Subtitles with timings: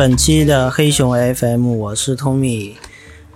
[0.00, 2.72] 本期的黑熊 FM，我是 Tommy。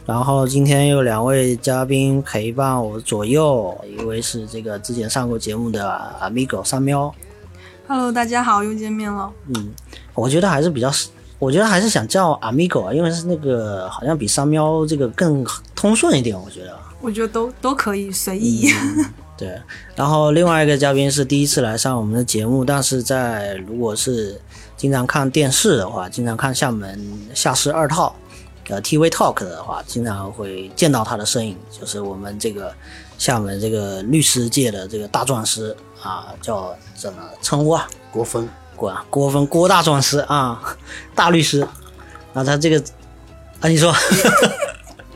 [0.07, 7.15] 然后今天有两位嘉宾陪伴我左右，一位是这个之前上过节目的 Amigo 三喵。
[7.87, 9.31] Hello，大家好，又见面了。
[9.49, 9.75] 嗯，
[10.15, 10.91] 我觉得还是比较，
[11.39, 15.45] 我觉得还是想叫 Amigo 啊，因为是那个好像比三喵这个更
[15.77, 16.75] 通顺一点，我觉得。
[17.03, 18.71] 我觉得都都可以随意。
[19.37, 19.55] 对，
[19.95, 24.41] 然后另外一个嘉宾是第一次来上我们的节目，但是在如果是
[24.77, 27.01] 经常看电视的话，经常看厦门
[27.35, 28.15] 夏视二套，
[28.69, 32.73] 呃 TV Talk 的话，经常会见到他的身影，就是我们这个
[33.19, 37.89] 厦门这个律师界的这个大壮师啊，叫怎么称呼啊？
[38.11, 40.61] 郭峰，郭郭峰郭大壮师啊，
[41.15, 41.67] 大律师。
[42.33, 42.79] 啊，他这个
[43.61, 43.93] 啊，你说。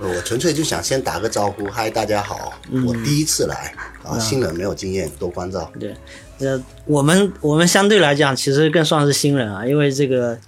[0.01, 2.53] 呃 我纯粹就想先打个招呼，嗨，大家好，
[2.87, 3.75] 我第一次来
[4.05, 5.69] 啊，新人没有经验，多关照。
[5.81, 5.93] 对，
[6.41, 10.39] 呃，我们我们相对来讲，其实更算是新人啊，因为这个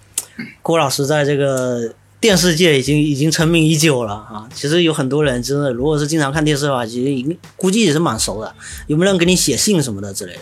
[0.63, 4.49] 郭老师在这个电视界已经已经成名已久了啊。
[4.55, 8.55] 其实有很多人真的，如果是经常看电视的话，其实已经估计也是蛮熟的。
[8.87, 10.41] 有没有人给你写信什么的之类的？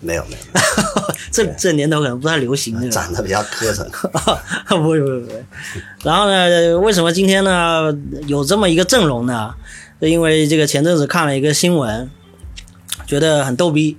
[0.00, 0.62] 没有没有，
[1.32, 2.88] 这这年头可能不太流行那个。
[2.88, 3.84] 长得比较磕碜。
[4.68, 5.44] 不会不会不会。
[6.04, 7.92] 然后呢，为什么今天呢
[8.26, 9.54] 有这么一个阵容呢？
[10.00, 12.08] 因为这个前阵子看了一个新闻，
[13.06, 13.96] 觉得很逗逼。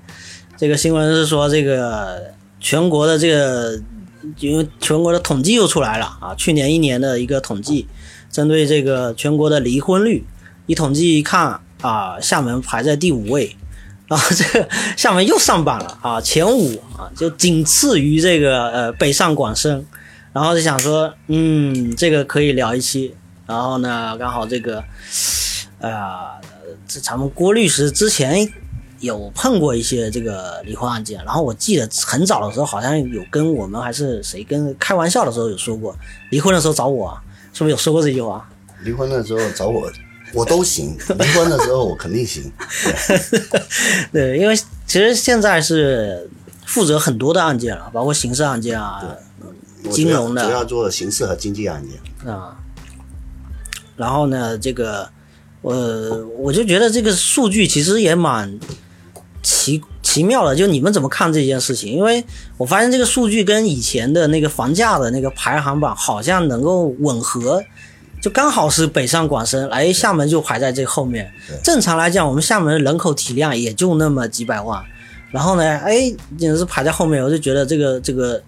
[0.60, 3.82] 这个新闻是说，这个全国的这个，
[4.40, 7.88] 因为全国的统计又出来了啊，去年一年的一个统计，
[8.30, 10.26] 针对这个全国的离婚率，
[10.66, 13.56] 一统计一看啊，厦门排在第五位。
[14.10, 14.68] 然后这个
[14.98, 19.86] 厦门又上榜了啊，前五啊，就仅次于这个呃北上广深。
[20.34, 23.16] 然后就想说，嗯，这个可以聊一期。
[23.48, 24.84] 然后呢，刚好这个，
[25.80, 25.92] 呃，
[26.86, 28.46] 这咱们郭律师之前
[29.00, 31.24] 有碰过一些这个离婚案件。
[31.26, 35.96] 然后我记得很早的时候，好像有跟我们还是谁跟开玩笑的时候有说过，
[36.32, 37.18] 离婚的时候找我，
[37.54, 38.50] 是不是有说过这句话？
[38.84, 39.92] 离婚的时候找我，
[40.34, 42.52] 我都行；离婚的时候我肯定行。
[44.14, 44.56] 对，因为
[44.86, 46.30] 其实现在是
[46.66, 49.04] 负责很多的案件了，包括刑事案件啊。
[49.90, 52.30] 金融的主要做刑事和经济案件。
[52.30, 52.60] 啊，
[53.96, 55.10] 然后呢，这个，
[55.62, 58.60] 呃，我就觉得这个数据其实也蛮
[59.42, 60.56] 奇奇妙的。
[60.56, 61.92] 就你们怎么看这件事情？
[61.92, 62.24] 因为
[62.58, 67.64] 我发现这个数据跟以前的那个房价的那个排行榜好像能够吻合，
[68.22, 71.32] 就刚好是北上广深，哎，厦门就排在这后面。
[71.64, 74.84] 正常来讲，我们厦门的人口体量也就那么几百万，
[75.32, 78.42] 然后呢，哎，也是排在后面，我就觉得这个这个。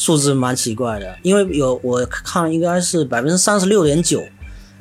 [0.00, 4.22] 数字蛮奇怪的，因为有我看应该是百分之三十六点九，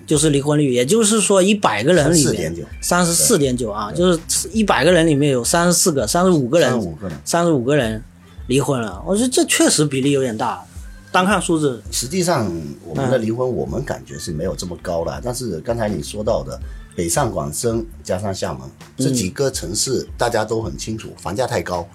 [0.07, 4.19] 就是离婚率，也就是说一百个人里面三十四点九啊，就是
[4.53, 8.01] 一百个人里面有三十四个、三十五个人、三十五个人
[8.47, 9.03] 离婚了。
[9.05, 10.63] 我觉得这确实比例有点大，
[11.11, 11.83] 单看数字。
[11.91, 12.49] 实际上，
[12.85, 16.57] 我们的离婚我们感觉是没有这么高的，但是刚才你说到的
[16.95, 18.61] 北上广深加上厦门
[18.95, 21.85] 这几个城市，大家都很清楚，房价太高，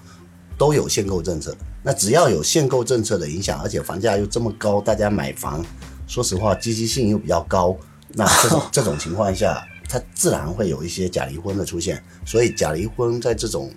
[0.58, 1.56] 都有限购政策。
[1.82, 5.64] 那只要有限购政策的影响，而且房价又这么高，大家买房，
[6.06, 7.74] 说实话积极性又比较高，
[8.14, 12.02] 那这种 这种情况下，他自然会有一些假离婚的出现。
[12.24, 13.70] 所以假离婚在这种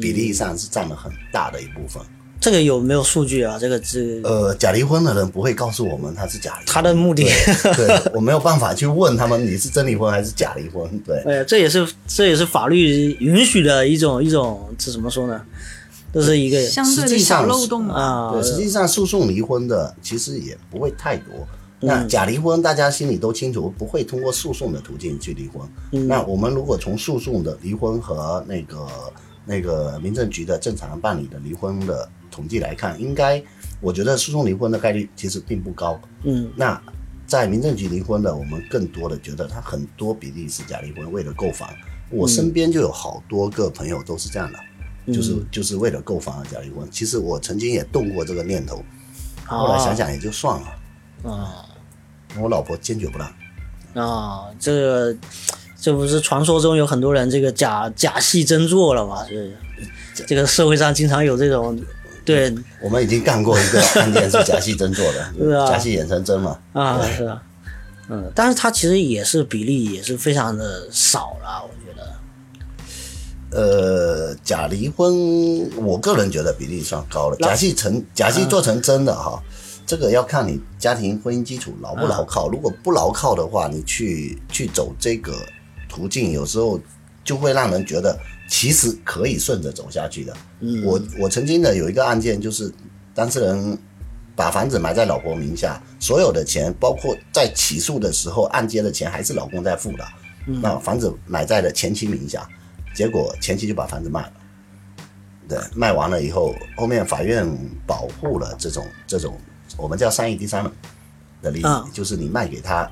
[0.00, 2.02] 比例上是占了很大的一部分。
[2.40, 3.56] 这个有没有数据啊？
[3.56, 7.22] 这个这呃，假离婚的人不会告诉我们他是假离婚，他的目的
[7.76, 10.98] 对 我没有办法去问他们你是真离婚还是假离婚。
[11.06, 15.40] 对，哎，这也是这也是法律允许的一种一种，这怎么说呢？
[16.12, 18.32] 这是一个相对的小漏洞啊。
[18.32, 21.46] 对，实际上诉讼离婚的其实也不会太多。
[21.82, 25.68] 那假离婚大家心里都清楚，不会通过诉讼的途径去离婚。
[25.90, 28.88] 嗯、那我们如果从诉讼的离婚和那个
[29.44, 33.42] 那个民政局的正常办理的离婚的统计来看，应该
[33.80, 36.00] 我觉得诉讼离婚的概率其实并不高。
[36.22, 36.80] 嗯，那
[37.26, 41.68] 在民政局离婚的，我们更多的觉得他很多比例是假离婚，为了购房。
[42.10, 44.58] 我身边就有好多个朋友都是这样的。
[45.12, 46.88] 就是就是为了购房而假离婚。
[46.88, 48.84] 其实我曾经也动过这个念头，
[49.44, 50.66] 后来想想也就算了。
[51.28, 51.66] 啊，
[52.40, 53.28] 我老婆坚决不让。
[53.94, 55.16] 啊，这个
[55.80, 59.24] 这不是传说中有很多人这个假假戏真做了吗？
[59.28, 59.56] 是
[60.26, 61.78] 这个社会上经常有这种。
[62.24, 66.56] 对，我们已经干过一个案件是假戏真做的， 是啊，假戏演成真嘛。
[66.72, 67.42] 啊，是啊，
[68.08, 72.12] 嗯，但是它其实也是比例也是非常的少了，我觉得。
[73.60, 75.12] 呃，假离婚，
[75.84, 77.36] 我个人觉得比例算高了。
[77.38, 79.42] 假戏成假戏做成真的哈，
[79.86, 82.48] 这个要看你家庭婚姻基础牢不牢靠。
[82.48, 85.34] 如果不牢靠的话，你去去走这个
[85.88, 86.80] 途径，有时候
[87.24, 88.18] 就会让人觉得
[88.48, 90.36] 其实可以顺着走下去的。
[90.60, 92.72] 嗯，我我曾经的有一个案件，就是
[93.14, 93.78] 当事人
[94.34, 100.04] 把房子买在老婆名下，所有的钱，包括在起诉的时候按揭的钱，还是老公在付的。
[100.44, 102.48] 那房子买在了前妻名下，
[102.94, 104.32] 结果前妻就把房子卖了。
[105.48, 107.46] 对，卖完了以后，后面法院
[107.86, 109.36] 保护了这种这种
[109.76, 110.72] 我们叫商业第三人
[111.40, 111.88] 的利益，啊。
[111.92, 112.90] 就是你卖给他，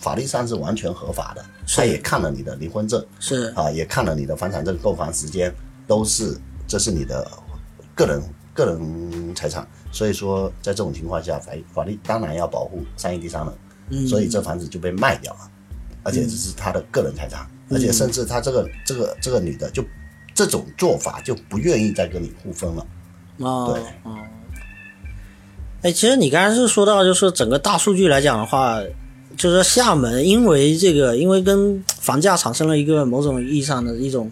[0.00, 3.52] 法律上是完全合法的，他也看了你的离婚证，是。
[3.56, 5.52] 啊，也看了你的房产证购房时间，
[5.86, 7.30] 都是这是你的
[7.94, 8.22] 个人
[8.54, 13.54] 个人财产，所以说在这种情况下，法法律当然要保护商业第三人，
[13.90, 14.06] 嗯。
[14.06, 15.50] 所以这房子就被卖掉了，
[16.02, 19.84] 而且这是他的个人财产，而且甚至他这个这个这个女的就
[20.34, 22.86] 这种做法就不愿意再跟你互分了，
[23.38, 23.82] 哦对。
[24.10, 24.18] 哦。
[25.82, 28.80] 哎，其实你刚才是说到，就是整个大数据来讲的话，
[29.36, 34.30] 就是说厦门因为这个，因为跟房价产生了一个某种意义上的一种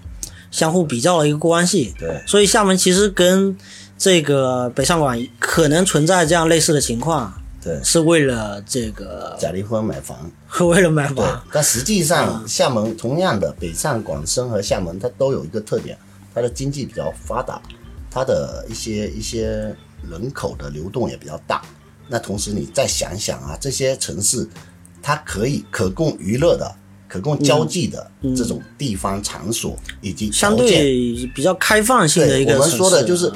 [0.51, 2.21] 相互比较的一个关系，对。
[2.27, 3.57] 所以厦门其实跟
[3.97, 7.33] 这个北上广可能存在这样类似的情况，
[7.65, 10.31] 对，是为了这个，假离婚买房，
[10.69, 15.97] 为了买房，，但实际上厦门同样的北上广深和厦门，它都有一个特点，
[16.35, 17.59] 它的经济比较发达，
[18.11, 21.63] 它的一些一些人口的流动也比较大。
[22.09, 24.49] 那同时你再想一想啊，这些城市
[25.03, 26.75] 它可以可供娱乐的、
[27.07, 33.33] 可供交际的这种地方场所以及条相件，对比较开放性的我们说的就是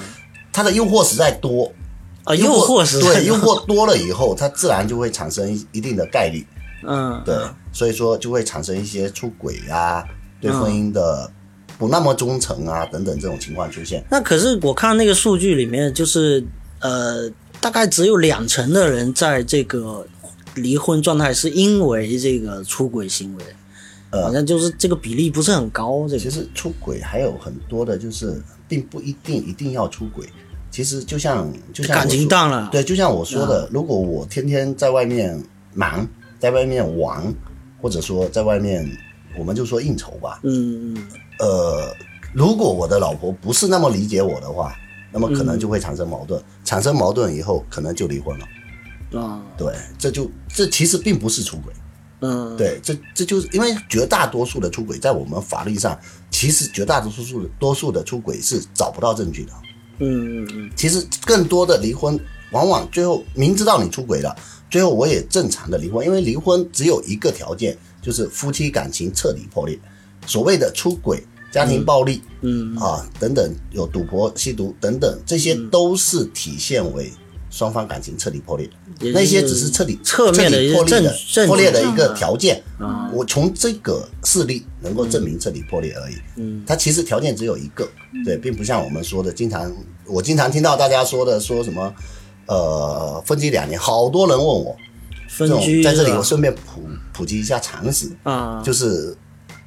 [0.53, 1.71] 它的诱惑实在多，
[2.25, 6.47] 啊，诱惑是对诱惑多了以后，它自然就会产生一一定的概率。
[6.85, 7.37] 嗯，对，
[7.73, 10.05] 所以说就会产生一些出轨啊，
[10.41, 11.31] 对婚姻的
[11.83, 14.05] 不那么忠诚啊等等这种情况出现。
[14.09, 16.43] 那可是我看那个数据里面，就是
[16.79, 17.29] 呃，
[17.61, 20.07] 大概只有两成的人在这个
[20.55, 23.43] 离婚状态是因为这个出轨行为，
[24.11, 26.07] 呃好像就是这个比例不是很高。
[26.09, 30.25] 这个其实出轨还有很多的，就是并不一定一定要出轨。
[30.71, 35.39] 其实就像就像感情淡了，对，就像我说的，如果我天天在外面
[35.75, 36.09] 忙，
[36.39, 37.23] 在外面玩，
[37.81, 38.89] 或者说在外面，
[39.39, 41.09] 我们就说应酬吧，嗯嗯。
[41.39, 41.95] 呃，
[42.33, 44.75] 如果我的老婆不是那么理解我的话，
[45.11, 49.21] 那么可能就会产生矛盾，产生矛盾以后，可能就离婚了。
[49.21, 49.43] 啊。
[49.57, 51.73] 对，这就这其实并不是出轨，
[52.21, 55.99] 嗯，对，这这就是因为绝大多数的出轨，在我们法律上，
[56.31, 59.53] 其实绝大多数的多数的出轨是找不到证据的。
[59.99, 60.71] 嗯嗯嗯。
[60.75, 62.19] 其实更多的离婚，
[62.53, 64.35] 往往最后明知道你出轨了，
[64.71, 69.79] 最后我也正常的离婚，因为离婚只有一个条件，就是夫妻感情彻底破裂。
[70.27, 77.11] 所谓的出轨、家庭暴力，嗯啊等等，有赌博、吸毒等等，这些都是体现为
[77.51, 78.69] 双方感情彻底破裂。
[79.01, 82.63] 也那些只是彻底侧面的彻底破裂的破裂的一个条件。
[82.79, 86.15] 啊我从这个事例能够证明彻底破裂而已。
[86.37, 87.87] 嗯，它其实条件只有一个，
[88.25, 89.71] 对，并不像我们说的，经常
[90.07, 91.95] 我经常听到大家说的说什么，
[92.47, 94.75] 呃，分居两年，好多人问我，
[95.33, 99.17] 分居在这里我顺便普普及一下常识，啊，就是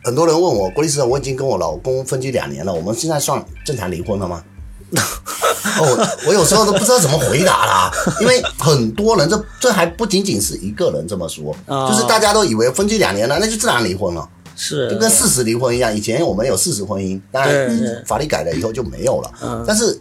[0.04, 4.44] 很多人问我，郭律师，我已经跟我老公分居两年了，我们现在算正常离婚了吗？
[4.96, 7.92] 哦，我有时候都不知道怎么回答啦，
[8.22, 15.94] 因为很多人，这这还不仅仅是一个人这么说，哦就是大家都以为分居两年了，那就自然离婚了，是就跟事实离婚一样。
[15.94, 20.00] 以前我们有事实婚姻，当然法律改了以后就没有了，嗯但是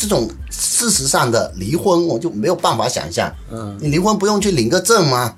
[0.00, 5.36] 这种事实上的离婚，我就没有办法想象，嗯你离婚不用去领个证吗？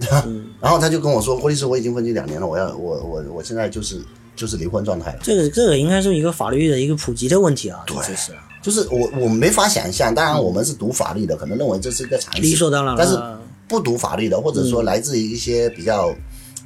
[0.58, 4.02] 然后他就跟我说，郭律师，我已经分居两年了，我要我我我现在就是
[4.34, 5.18] 就是离婚状态了。
[5.22, 12.96] 这个这个应该是一个法律的一个普及的问题啊，对这是就是我我没法想象，当然我们是读法律的，可能认为这是一个常识，理所当然。
[12.96, 13.20] 但是
[13.68, 16.14] 不读法律的，或者说来自于一些比较、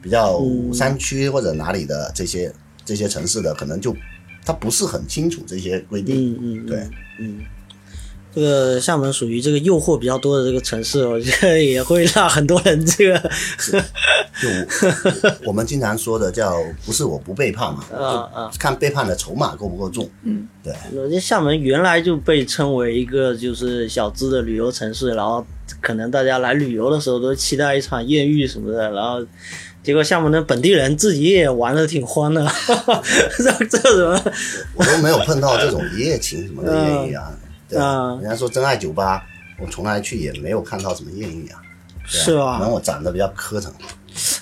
[0.00, 0.40] 比较
[0.72, 2.52] 山区或者哪里的这些
[2.84, 3.92] 这些城市的，可能就
[4.48, 6.32] 他不是很清楚这些规定。
[6.32, 6.78] 嗯嗯，对，
[7.20, 7.40] 嗯，
[8.34, 13.18] 这个厦门属于这个诱惑比较多的这个城市，我觉得也会让很多人这个
[14.40, 14.48] 就
[15.44, 18.50] 我们经常说的叫不是我不背叛嘛， 啊啊。
[18.58, 20.08] 看背叛的筹码够不够重。
[20.22, 25.44] 嗯，对，我觉得厦门原来就被称为一个就是小资的旅游城市，然后
[25.82, 29.22] 可能大家来旅游的时候都期待一场艳遇什么的，然后
[29.82, 32.46] 结果厦门的本地人自己也玩的挺欢的，
[33.38, 34.32] 这这怎么？
[34.74, 37.30] 我都没有碰到这种一夜情什么的艳遇啊。
[37.68, 39.24] 对啊，嗯人家说真爱酒吧，
[39.60, 41.60] 我从来去也没有看到什么艳遇啊。
[42.10, 43.68] 是吧可能我长得比较磕碜，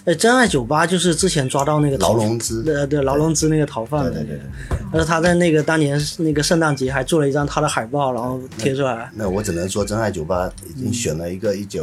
[0.04, 2.62] 哎，真爱酒吧就是之前抓到那个劳逃龙兹。
[2.62, 4.78] 对对劳荣枝那个逃犯，对对对对。
[4.92, 9.10] 但是他在那个当年那个圣诞节还做了一张他的海报，然后贴出来。
[9.14, 11.82] 那我只能说，真爱酒吧已经选了一个一九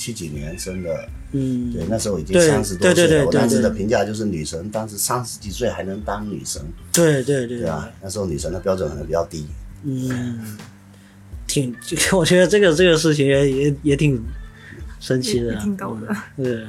[0.00, 3.08] 七几年生的，嗯，对，那时候已经三十多岁了。
[3.08, 9.46] 我对对对当时的评价就是女神，当时三十几岁还能当女神，对对对对啊，那时候女神的标准可能比较低。
[9.82, 10.56] 嗯，
[11.46, 11.76] 挺，
[12.16, 14.18] 我觉得这个这个事情也也也挺
[14.98, 16.16] 神奇的，挺高的。
[16.42, 16.66] 对，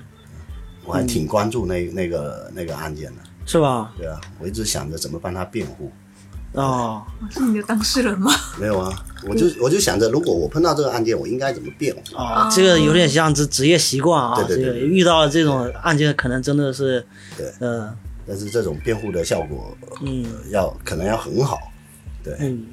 [0.83, 3.21] 我还挺关注那那个那个案件的。
[3.43, 3.91] 是吧？
[3.97, 5.91] 对啊，我一直想着怎么帮他辩护。
[6.53, 8.29] 哦，是你的当事人吗？
[8.59, 8.91] 没有啊，
[9.25, 12.01] 我就我就想着，如果我碰到这个案件，我应该怎么辩护？
[12.13, 14.35] 哦，这个有点像职职业习惯啊。
[14.35, 14.79] 对对对。
[14.81, 17.05] 遇到这种案件，可能真的是，
[17.37, 17.89] 对，嗯。
[18.27, 21.57] 但是这种辩护的效果，嗯，要可能要很好。
[22.21, 22.35] 对。
[22.39, 22.65] 嗯。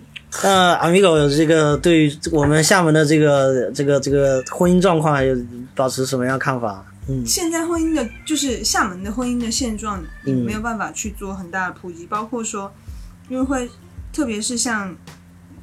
[0.43, 5.37] 那阿米狗这个对于我们厦门的这个这个这个婚姻状况，有
[5.77, 6.85] 保持什么样看法？
[7.09, 7.25] 嗯。
[7.25, 12.73] 现在婚姻的，就是厦门的婚姻的现状，没有办法去做很大的普及，包括说。
[13.29, 13.69] 因为会，
[14.13, 14.97] 特别是像，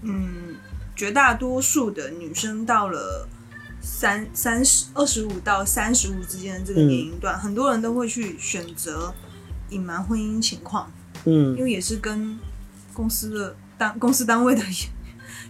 [0.02, 0.56] 嗯，
[0.96, 3.28] 绝大多数的女生到了
[3.82, 9.14] 三三十二十五到三十五之间的这个年龄段，很多人都会去选择
[9.70, 10.92] 隐瞒婚姻情况，
[11.26, 12.38] 嗯，因为也是跟
[12.94, 14.62] 公司的单公司单位的。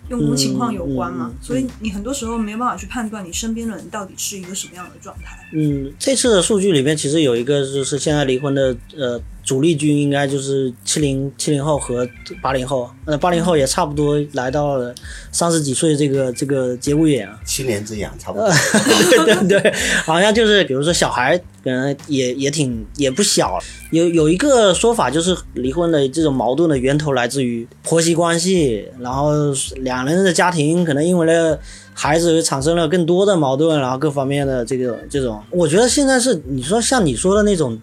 [0.07, 5.35] 用工情况有关嘛，所以你很多时候没有办法去判断你身边的人到底是一个什么样的状态。
[5.51, 12.07] 嗯，这次的数据里面其实有一个就是现在离婚的呃主力军应该就是七零七零后和
[12.41, 14.93] 八零后，那八零后也差不多来到了
[15.31, 17.39] 三十几岁这个这个节骨眼啊。
[17.43, 18.47] 七年之痒差不多。
[19.09, 19.73] 对对对，
[20.05, 23.57] 好像就是比如说小孩可能也也挺也不小，
[23.89, 29.31] 有有一个说法就是离婚的这种矛盾的源头来自于婆媳关系，然后
[29.77, 29.95] 两。
[29.95, 31.57] 两人的家庭可能因为了
[31.93, 37.79] 孩子产生了更多的矛盾，然后各方面的这个这种，我觉得现在是你说像你说的那种，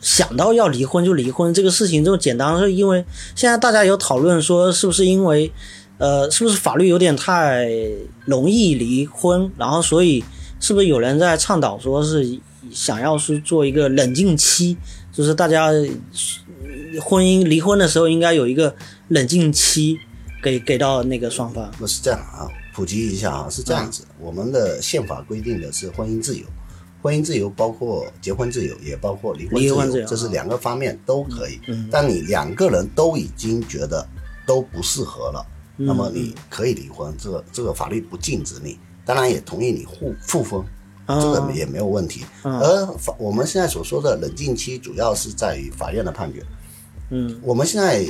[0.00, 3.04] 想到要离婚就离婚这个事情这么简单，是因为
[3.34, 5.50] 现在大家有讨论说是不是因为，
[5.98, 7.68] 呃，是不是法律有点太
[8.24, 10.24] 容易离婚，然后所以
[10.60, 12.38] 是不是有人在倡导说是
[12.70, 14.76] 想要是做一个冷静期，
[15.12, 15.68] 就是大家
[17.02, 18.74] 婚姻离婚的时候应该有一个
[19.08, 19.98] 冷静期。
[20.42, 26.44] 给给到那个双方，不是这样啊，普及一下啊，是这样子，我们的宪法规定的是婚姻自由，
[27.04, 31.60] 婚姻自由包括结婚自由，也包括离婚自由，这是两个方面都可以。
[31.90, 34.08] 但你两个人都已经觉得
[34.46, 35.46] 都不适合了，
[35.76, 40.64] 那么你可以离婚，这个这个法律不禁止你，当然也同意你复复婚，
[41.06, 42.24] 这个也没有问题。
[42.42, 46.42] 而法我们现在所说的冷静期，主要是在于法院的判决。
[47.10, 48.02] 嗯，我们现在。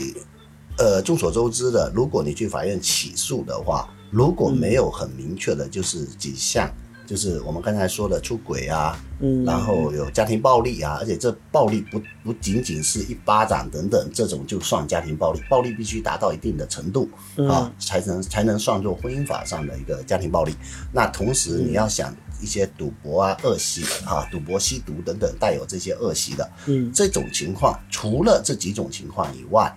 [0.77, 6.69] 呃，众所周知的，如果你去法院起诉的话，如果没有很明确的，就是几项，
[7.07, 17.09] 就是我们刚才说的出轨啊，嗯，然后有家庭暴力啊，而且这暴力不不仅仅是一巴掌等等这种就算家庭暴力，暴力必须达到一定的程度
[17.49, 20.55] 啊，才能才能算作婚姻法上的一个家庭暴力。
[20.93, 29.75] 那同时你要想一些赌博啊、恶习啊、赌博、吸毒等等带有这些恶习的，嗯，这种情况，除了这几种情况以外。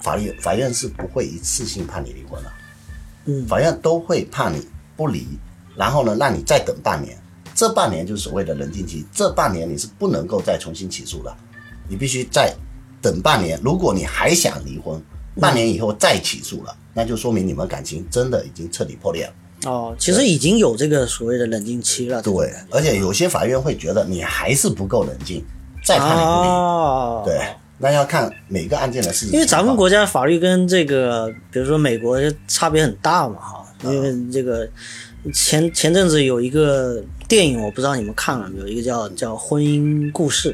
[0.00, 2.52] 法律法院是不会一次性判你离婚的，
[3.24, 4.64] 嗯，法院都会判你
[4.96, 5.26] 不离，
[5.78, 7.16] 然后呢，让你再等半年，
[7.54, 11.32] 这半年就是所谓的冷静期，这半年你是不能够再重新起诉的，
[11.88, 12.52] 你必须再
[13.00, 13.58] 等半年。
[13.62, 15.00] 如果你还想离婚，
[15.40, 19.70] 半年以后再起诉了，那就说明你们感情真的已经彻底破裂了。
[19.70, 22.20] 哦，其实已经有这个所谓的冷静期了。
[22.22, 25.44] 对，而且有些法院会觉得你还是不够冷静，
[25.84, 27.36] 再判你不离。
[27.36, 27.46] 对。
[27.80, 32.18] 那要看每个案件的事情，因为咱们国家法律跟这个，比如说美国
[32.48, 33.64] 差别很大嘛，哈。
[33.84, 34.68] 因为这个
[35.32, 40.52] 前前阵子有一个电影，我不知道你们看了没有，一个叫叫《婚姻故事》，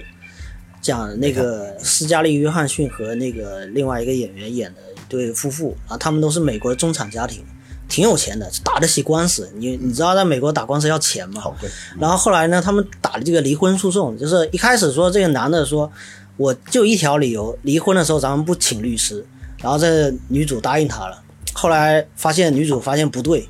[0.80, 7.44] 讲那个斯嘉丽·约翰逊和那个另外一个演员演的一对夫妇啊，他们都是美国的中产家庭，
[7.88, 9.50] 挺有钱的，打得起官司。
[9.56, 11.40] 你你知道在美国打官司要钱吗？
[11.40, 11.68] 好贵。
[11.98, 15.90] 然后后来呢，他们打了这个离婚诉讼，就是一开始说这个男的说。
[16.36, 19.24] 我就一条理由，离婚的时候咱们不请律师，
[19.62, 21.22] 然后这女主答应他了。
[21.52, 23.48] 后来发现女主发现不对，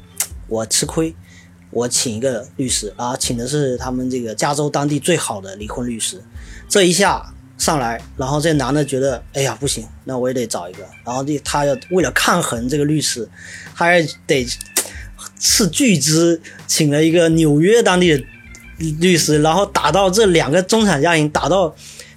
[0.54, 1.12] 我吃亏，
[1.70, 6.22] 我请一个律师啊，请的是他们这个加州当地最好的离婚律师。
[6.68, 10.84] 这一下上来，然后这男的觉得，哎呀不行，那我也得找一个。
[11.04, 13.28] 然后这他要为了抗衡这个律师，
[13.74, 14.46] 他还得
[15.40, 18.24] 斥巨资请了一个纽约当地的
[19.00, 21.74] 律师，然后打到这两个中产家庭打到。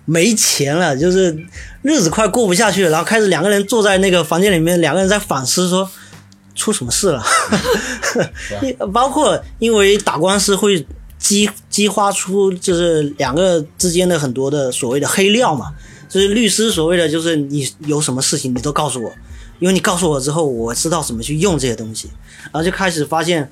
[0.09, 1.37] 没钱了，就是
[1.81, 5.91] 日子快过不下去了，然后开始两个人坐在那个房间里面，两个人在反思说
[6.57, 7.23] 出什么事了。
[8.91, 10.85] 包括因为打官司会
[11.17, 15.73] 激激发出就是两个之间的很多的所谓的黑料嘛，
[16.09, 19.11] 就是律师所谓的就是你有什么事情你都告诉我，
[19.59, 22.09] 因为你告诉我之后我知道怎么去用这些东西，
[22.51, 23.49] 然后就开始发现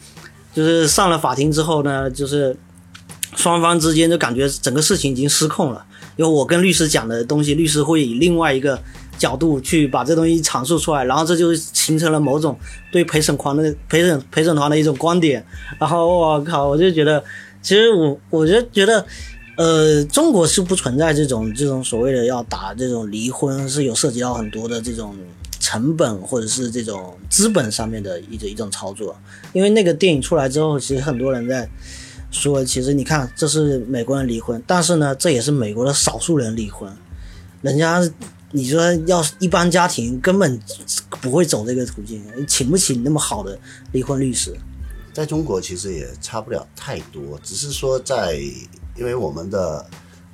[0.53, 2.55] 就是上了法庭之后呢，就是
[3.35, 5.85] 双方之间就感觉整个事情已经失控了。
[6.17, 8.81] 因为我跟律师讲的东西，律师会以另外一个
[9.17, 12.57] 角度去把这东西阐述出来，然后这就形成了某种
[12.91, 15.45] 对陪审团的陪审陪审团的一种观点。
[15.79, 17.23] 然后我靠，我就觉得，
[17.61, 19.05] 其实我我就觉得，
[19.57, 25.15] 呃，中国是不存在这种这种所谓的要打这种离婚是有涉及到很多的这种
[25.59, 29.15] 成本或者是这种资本上面的一种一种操作。
[29.53, 31.69] 因为那个电影出来之后，其实很多人在
[32.31, 36.91] 说，其实你看这是美国人离婚，但是呢，这也是美国的少数人离婚，
[37.61, 38.07] 人家。
[38.55, 40.57] 你说要一般家庭根本
[41.21, 43.59] 不会走这个途径，请不起那么好的
[43.91, 44.55] 离婚律师。
[45.13, 48.39] 在中国其实也差不了太多，只是说在
[48.95, 49.85] 因为我们的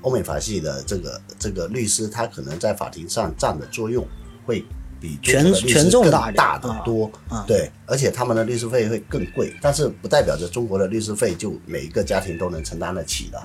[0.02, 4.08] 欧美法系的这个这个律师，他可能在法庭上占的作用
[4.46, 4.64] 会。
[5.02, 7.12] 比权权重大大的多，
[7.48, 13.42] 对，而且他们的律师费会更贵，但是不代表着中国的律师费就每一个家庭都能承担得起的，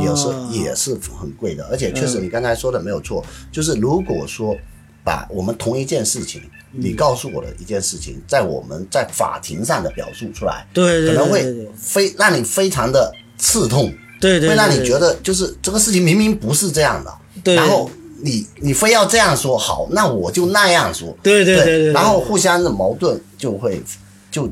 [0.00, 1.66] 也是也是很贵的。
[1.68, 4.56] 而且确实你刚才说的没有错，就是如果说
[5.02, 6.40] 把我们同一件事情，
[6.70, 17.12] 你告诉我的一件事情，在我们在法庭上的表述出来，对，可能会非让你非常的刺痛，对对，会让你觉得就是这个事情明明不是这样的，
[17.42, 17.90] 对，然后。
[18.22, 21.16] 你你非要这样说好，那我就那样说。
[21.22, 21.92] 对对对对。
[21.92, 23.82] 然后互相的矛盾就会
[24.30, 24.48] 就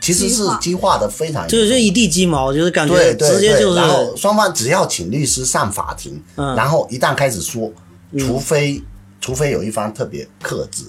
[0.00, 1.46] 其实是激化的非常。
[1.48, 3.76] 就是就一地鸡毛，就是感觉直接就是。
[3.76, 7.70] 然后双方只要请律师上法庭，然后一旦开始说，
[8.18, 8.82] 除非
[9.20, 10.84] 除非有一方特别克制，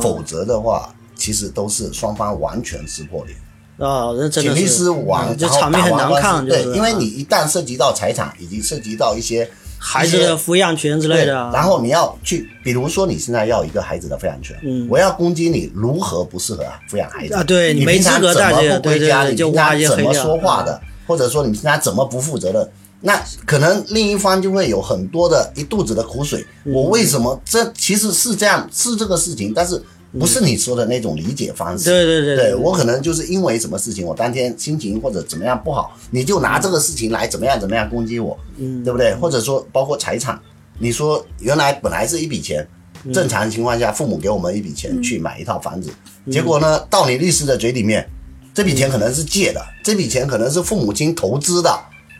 [0.00, 3.36] 否则的话，其实都是双方完全撕破脸。
[3.78, 6.46] 啊，这请律师完，就场面很难看。
[6.46, 9.50] 对，因为你一旦涉及到财产，以及涉及到一些。
[9.84, 17.42] 孩子的抚养权之类的，然后你要去，比如说你现在要一个孩子的抚养权，嗯，我要攻击你如何不适合抚养孩子啊？
[17.42, 19.24] 对你没资格怎么不归家？
[19.24, 20.80] 你平常怎么说话的？
[21.04, 22.70] 或者说你平常怎么不负责的？
[23.00, 26.46] 那可能另一方就会有很多的一肚子的苦水。
[26.64, 29.82] 我为什么这其实是这样是这个事情，但是。
[30.18, 39.14] 不是你说的那种理解方式，对对对，对我可能就是因为什么事情，我当天心情或者怎么样不好，你就拿这个事情来怎么样怎么样攻击我，嗯，对不对？
[39.14, 40.38] 或者说包括财产，
[40.78, 42.66] 你说原来本来是一笔钱，
[43.12, 45.90] 正常情况下父母给我们一笔钱去买一套房子，
[46.30, 48.06] 结果呢到你律师的嘴里面，
[48.52, 51.74] 这笔钱可能是借的，这笔钱可能是父母亲投资的，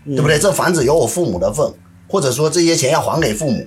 [0.07, 0.39] 对不对？
[0.39, 1.71] 这房子有我父母的份，
[2.09, 3.67] 或者说这些钱要还给父母。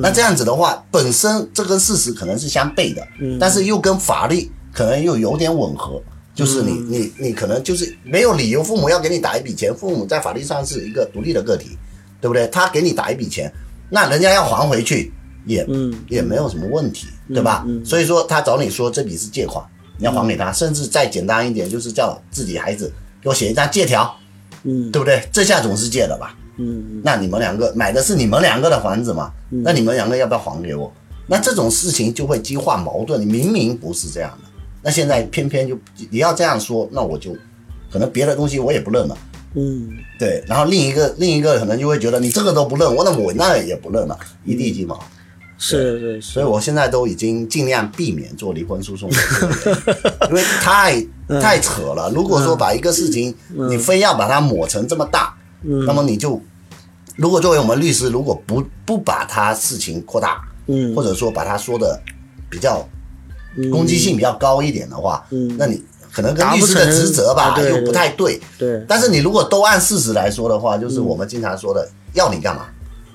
[0.00, 3.06] 那这样子的话，本身这跟事实可能是相悖的，
[3.38, 6.00] 但是又跟法律可能又有点吻合，
[6.34, 11.76] 就是你你你可能就是没有理由，父母要给你打一笔钱，父母在法律上是一个独立的个体，
[12.20, 12.46] 对不对？
[12.48, 13.52] 他给你打一笔钱，
[13.90, 15.12] 那人家要还回去
[15.46, 15.66] 也
[16.08, 17.66] 也没有什么问题，对吧？
[17.84, 19.64] 所以说他找你说这笔是借款，
[19.98, 22.92] 你要还给他，甚至再简单一点，就是叫自己孩子
[23.22, 24.16] 给我写一张借条，
[24.62, 25.28] 嗯，对不对？
[25.32, 26.36] 这下总是借了吧？
[26.56, 29.32] 嗯，那你们两个买的是你们两个的房子嘛？
[29.50, 30.92] 那你们两个要不要还给我？
[31.26, 33.20] 那这种事情就会激化矛盾。
[33.20, 34.48] 你明明不是这样的，
[34.82, 35.74] 那现在偏偏就
[36.10, 37.34] 你要这样说，那我就
[37.90, 39.16] 可能别的东西我也不认了。
[39.54, 39.88] 嗯，
[40.18, 40.44] 对。
[40.46, 45.02] 然后另一个另一个可能就会觉得你这个都不认，我那我那也不认了，一地鸡毛。
[45.56, 49.08] 是是，所以我现在都已经尽量避免做离婚诉讼，
[50.28, 51.04] 因为太
[51.40, 52.10] 太扯了。
[52.14, 53.34] 如果说把一个事情
[53.70, 55.33] 你非要把它抹成这么大。
[55.86, 56.40] 那么你就，
[57.16, 62.00] 如果作为我们律师，如果不不把他事情扩大，嗯，或者说把他说的
[62.50, 62.86] 比较
[63.70, 68.84] 攻击性比较高一点的话，嗯，那你可能跟律师的职责吧又不太对，对。
[68.88, 72.66] 但是你如果都按事实来说的话，就是我们经常说的要你干嘛，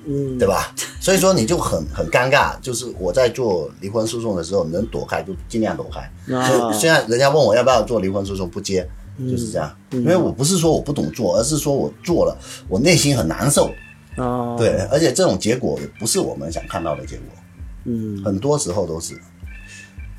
[0.06, 0.74] 嗯，对吧？
[1.00, 6.10] 所以说你就很很尴尬，就是我在做离婚诉讼的时候，能躲开就尽量躲开。
[6.72, 8.86] 现在人家问我要不要做离婚诉讼，不接。
[9.28, 13.70] 就是这样，因为我不是说我不懂做，而是说我做了，我内心很难受。
[14.16, 17.24] 哦，对，而且这种结果也不是我们想看到的结果。
[17.84, 19.14] 嗯，很多时候都是。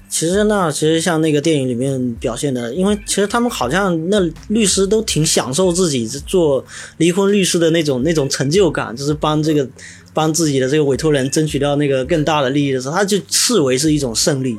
[0.10, 6.64] 其实那其实像那个电影里面表现的，因为其实他们好像那律师都挺享受自己做
[6.98, 9.66] 离婚律师的那种那种成就感，就是帮这个
[10.14, 14.58] 帮自己的这个委托人争取到那个更大的利益的时候，他就视为是一种胜利。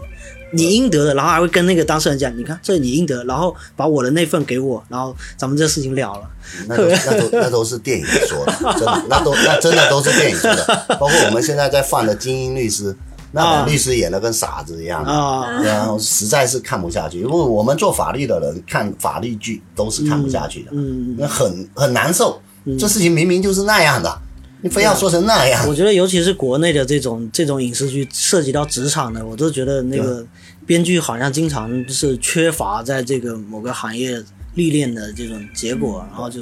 [0.53, 6.29] 你应得的，然后还会跟那个当事人讲，你看这你应得，然后把我的那份给我，然后咱们这事情了了。
[6.67, 10.87] 那都那都那都是电影说的， 真的那都那真的都是电影说的。
[11.01, 12.93] 包括我们现在在放的《精英律师》，
[13.33, 17.21] 那把律师演的跟傻子一样啊，然后实在是看不下去。
[17.21, 22.41] 因为我们做法律的人看法律剧都是看不下去的，嗯，那很很难受。
[22.79, 24.19] 这事情明明就是那样的。
[24.63, 25.69] 你非要说成那样？
[25.69, 30.25] 我觉得，尤其是国内的这种这种影视剧，涉及到职场的，我都觉得那个
[30.65, 34.23] 编剧好像经常是缺乏在这个某个行业
[34.55, 36.41] 历练的这种结果，然后就。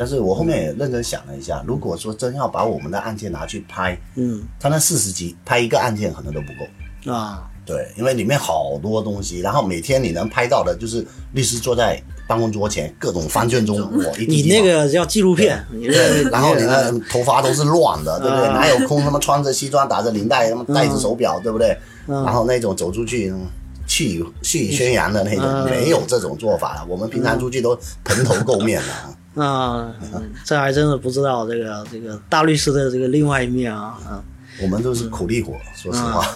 [0.00, 7.12] 但是我后面也认真想了一下，如果说真要把我们的案件拿去拍，嗯，他那四十集拍一个案件可能都不够。
[7.12, 18.46] 啊，对，因为里面好多东西，然后每天你能拍到的就是律师坐在办公桌前各种翻卷中，我一你那个叫纪录片，你对，这然后你的头发都是乱的， 对不对？
[18.46, 21.76] 啊哪有空他妈穿着西装打着领带，他妈戴着手表，对不对？
[22.06, 23.46] 嗯然后那种走出去嗯
[23.86, 26.86] 气宇气宇轩扬的那种，嗯没有这种做法了。
[26.88, 29.42] 我们平常出去都蓬头垢面的。
[29.44, 34.24] 啊，嗯这还真是不知道这个这个大律师的这个另外一面啊啊。
[34.60, 36.26] 我们都是苦力活，说实话。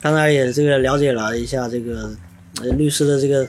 [0.00, 2.10] 刚才也这个了解了一下这个
[2.62, 3.48] 呃律师的这个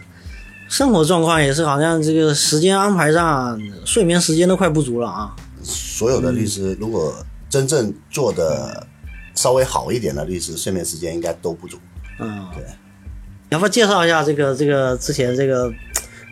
[0.69, 5.35] 生活状况，也是好像这个时间安排上睡眠时间都快不足了啊。
[5.61, 7.13] 所有的律师，如果
[7.49, 8.85] 真正做的
[9.35, 11.77] 稍微好一点的律师，睡眠时间应该都不足。
[12.19, 12.63] 嗯，对。
[13.49, 15.71] 要不要介绍一下这个这个之前这个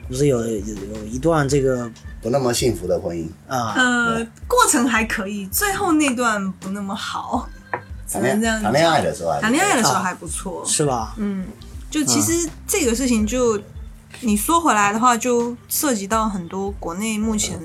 [0.07, 1.89] 不是有有有一段这个
[2.21, 7.47] 不那么幸福的婚姻，啊呃，过程还可以，最后那段不那么好，
[8.07, 11.13] 只谈能这样恋谈恋爱的时候还不错，谈恋爱的时候还不错，是吧？
[11.17, 11.45] 嗯，
[11.89, 13.59] 就其实这个事情就
[14.21, 17.59] 你说回来的话，就涉及到很多国内目前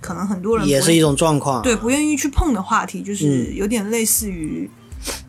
[0.00, 1.62] 可能很多人也是一种状况。
[1.62, 3.56] 对不愿意去碰的话题，就是嗯。
[3.56, 4.68] 有点类似于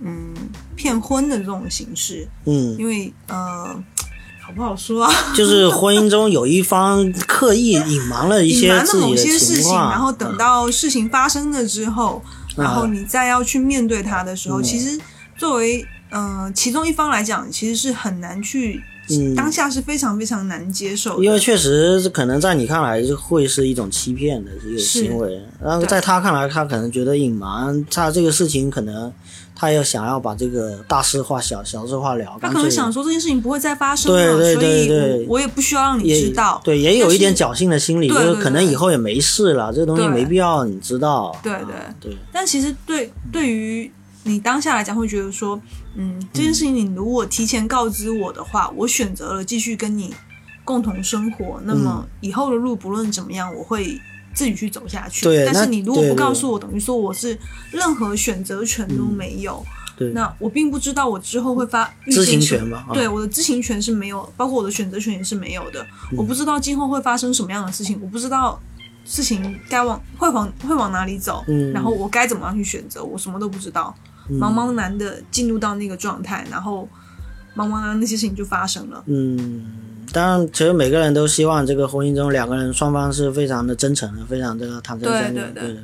[0.01, 0.33] 嗯
[0.75, 3.75] 骗婚的这种形式，嗯，因为呃
[4.41, 5.12] 好不好说啊？
[5.36, 15.00] 就是婚姻中有一方刻意隐瞒了一些 隐些瞒了某自己的些事情，况，然后等到事情发生了之后，嗯然后你再要去面对它的时候，其实
[15.38, 18.82] 作为呃其中一方来讲，其实是很难去。
[19.10, 19.36] 嗯。
[19.36, 29.12] 当下是非常非常难接受的，因为确实可能在你看来是会是一种欺骗的一个行为，然后在他看来，他可能觉得隐瞒他这个事情，可能
[29.63, 36.60] 他又想要把这个大事化小，小事化了，他可能想说这件事情不会再发生了，对对所以对对我我也不需要让你知道。
[36.65, 41.34] 对，也有一点侥幸的心理，就是可能以后也没事了，这个东西没必要你知道。
[41.41, 41.62] 对啊
[42.02, 43.89] 对对，但其实对对于
[44.23, 45.58] 你当下来讲，会觉得说，
[45.95, 50.13] 嗯，这件事情你如果提前告知我的话，我选择了继续跟你
[50.65, 53.97] 共同生活，那么以后的路不论怎么样，我会
[54.34, 55.26] 自己去走下去。
[55.26, 57.38] 对但是你如果不告诉我，等于说我是
[57.72, 59.63] 任何选择权都没有。
[59.96, 60.10] 对。
[60.12, 62.93] 那我并不知道我之后会发知情权嘛啊。
[62.93, 65.82] 对，我的知情权是没有，包括我的选择权也是没有的。
[66.12, 66.17] 嗯。
[66.17, 68.60] 我不知道今后会发生什么样的事情，我不知道
[69.06, 71.72] 事情该往会往会往哪里走，嗯。
[71.72, 73.96] 然后我该怎么样去选择，我什么都不知道，
[74.32, 76.88] 茫茫然的进入到那个状态，然后
[77.56, 79.04] 茫茫然那些事情就发生了。
[79.08, 79.66] 嗯，
[80.12, 85.78] 当然，其实每个人都希望这个婚姻中两个人双方是非常的真诚的，非常这个坦诚相待，对对对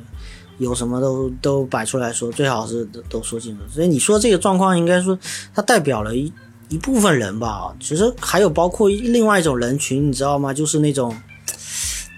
[0.57, 3.61] 有什么都都摆出来说，最好是都都说清楚。
[3.71, 5.17] 所以你说这个状况，应该说
[5.53, 6.31] 它代表了一
[6.69, 7.73] 一部分人吧。
[7.79, 10.53] 其实还有包括另外一种人群，你知道吗？
[10.53, 11.15] 就是那种。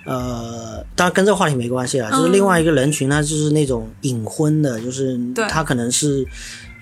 [0.03, 5.15] 呃，当然跟这个话题没关系啊，就是另外一个人群，他就是那种隐婚的，就是
[5.47, 6.25] 他可能是，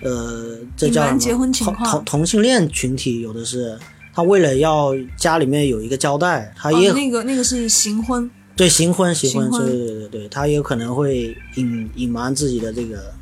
[0.02, 3.78] 呃，这叫什么结婚情同况同同性恋群体，有的是
[4.14, 13.14] 他为了要家里面有一个交代，他也、哦，那个那个是行婚，对行婚行婚，对对对对，他也有可能会隐隐瞒自己的这个，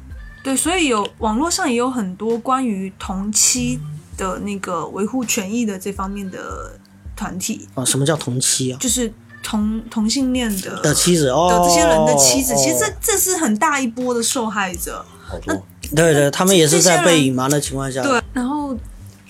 [0.44, 3.80] 对，所以有网络上也有很多关于同妻
[4.16, 6.80] 的那个维护权益的这方面的
[7.16, 8.78] 团体，啊，什么叫同妻啊？
[8.80, 9.12] 就是
[9.42, 15.04] 同同性恋的的妻子哦，的这些人的妻子，哦其实这这是很大一波的受害者。
[15.26, 15.64] 好多。
[15.96, 18.78] 对对，他们也是在被隐瞒的情况下，对，然后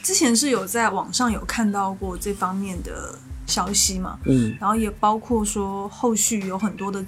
[0.02, 4.56] 之前是有在网上有看到过这方面的消息嘛，嗯。
[4.60, 7.04] 然后也包括说后续有很多的，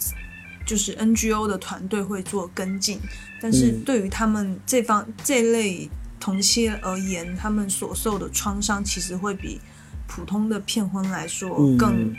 [0.66, 3.00] 就是 NGO 的团队会做跟进，
[3.42, 3.84] 但是嗯。
[3.86, 9.60] 对于他们这方这类同妻而言，他们所受的创伤其实会比
[10.08, 11.78] 普通的骗婚来说嗯。
[11.78, 12.14] 更、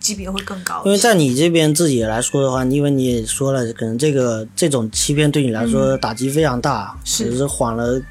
[0.00, 0.98] 级别会更高因为。
[0.98, 8.02] 在你这边自己来说的话，因为你也说了，可能这个这种欺骗对你来说打击非常大，嗯是只是缓了，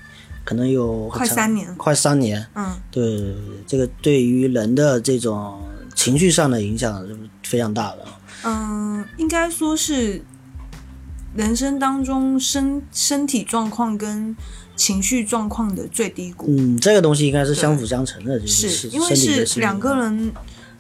[0.43, 2.45] 可能有快三年快三年。
[2.56, 3.36] 嗯，对，
[3.67, 5.60] 这个对于人的这种
[5.95, 8.06] 情绪上的影响是非常大的。
[8.45, 10.21] 嗯，应该说是
[11.36, 14.36] 人生当中身身体状况跟
[14.75, 16.45] 情绪状况的最低谷。
[16.47, 20.32] 嗯，这个东西应该是相辅相成的，就是是因为是两个人，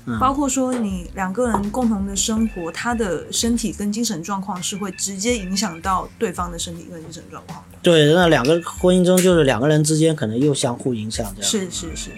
[0.05, 7.77] 嗯包括说你两个人共同的生活，他的身体跟精神状况是会直接影响到对方的身体跟精神状况的。
[7.83, 11.51] 对，那两个婚姻中就是两个人之间可能又相互影响这样。
[11.51, 12.09] 是是是，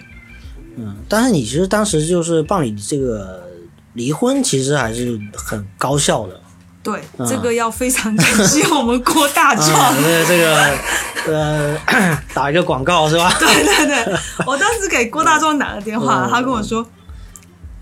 [0.76, 3.46] 嗯，但是你其实当时就是办理这个
[3.92, 6.40] 离婚，其实还是很高效的。
[6.82, 10.02] 对，嗯这个要非常感谢我们郭大 啊，壮。
[10.02, 10.78] 对这个
[11.26, 11.78] 呃，
[12.32, 13.30] 打一个广告是吧？
[13.38, 14.16] 对对对，
[14.46, 16.86] 我当时给郭大壮打了电话，嗯他跟我说。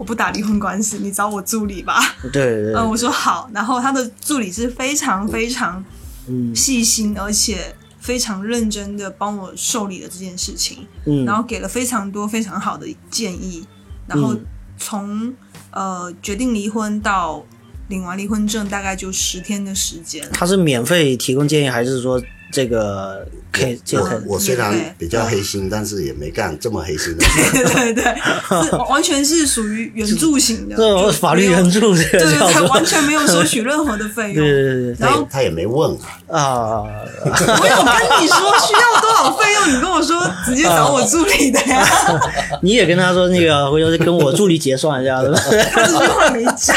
[0.01, 2.01] 我不打离婚官司，你找我助理吧。
[2.23, 3.51] 对对对，嗯，我说好。
[3.53, 5.85] 然后他的助理是非常非常
[6.27, 13.67] 嗯细心，而且非非常认真的帮我受理了这件事情，嗯然后给了非常多非常好的建议，
[14.07, 14.41] 然后嗯
[14.79, 15.35] 从、
[15.71, 17.45] 呃决定离婚到
[17.89, 20.27] 领完离婚证，大概就十天的时间。
[20.33, 22.19] 他是免费提供建议，还是说
[22.53, 27.65] 这个可以这个我我虽然比较黑心，但是也没干这么黑心的 事。
[27.65, 34.37] 对对对， 完全是属于援助型的，这法律援助这个对对对，完全没有 收取任何的费用。
[34.37, 35.91] 对对对然后他也没问
[36.29, 36.87] 啊，啊，
[37.25, 38.37] 我有跟你说
[38.67, 41.85] 需要多少费用，你跟我说直接找我助理的呀，
[42.62, 45.40] 你也跟他说那个回头跟我助理结算一下，对吧？
[45.72, 46.76] 他这句话没讲。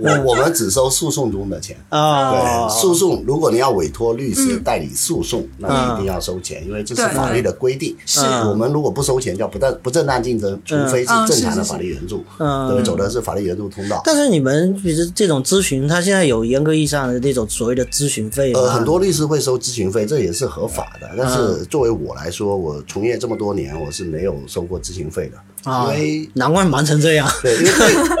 [0.00, 1.76] 我我们只收诉讼中的钱。
[1.88, 7.96] 啊对，，诉讼如果你要委托律师代理诉讼，那你一定要收钱，因为这是法律的规定。
[8.06, 14.00] 是我们如果不收钱，叫不正不正当竞争，除非是嗯正常的法律援助，嗯对，走的是法律援助通道。
[14.04, 18.52] 但是你们其实这种咨询，他现在有严格意义上的那种所谓的咨询费？
[18.52, 21.10] 呃，很多律师会收咨询费，这也是合法的。
[21.16, 27.28] 但嗯是作为我来说，我从业这么多年，我是没有收过咨询费的，啊因为难怪忙成这样。
[27.42, 27.70] 对，因为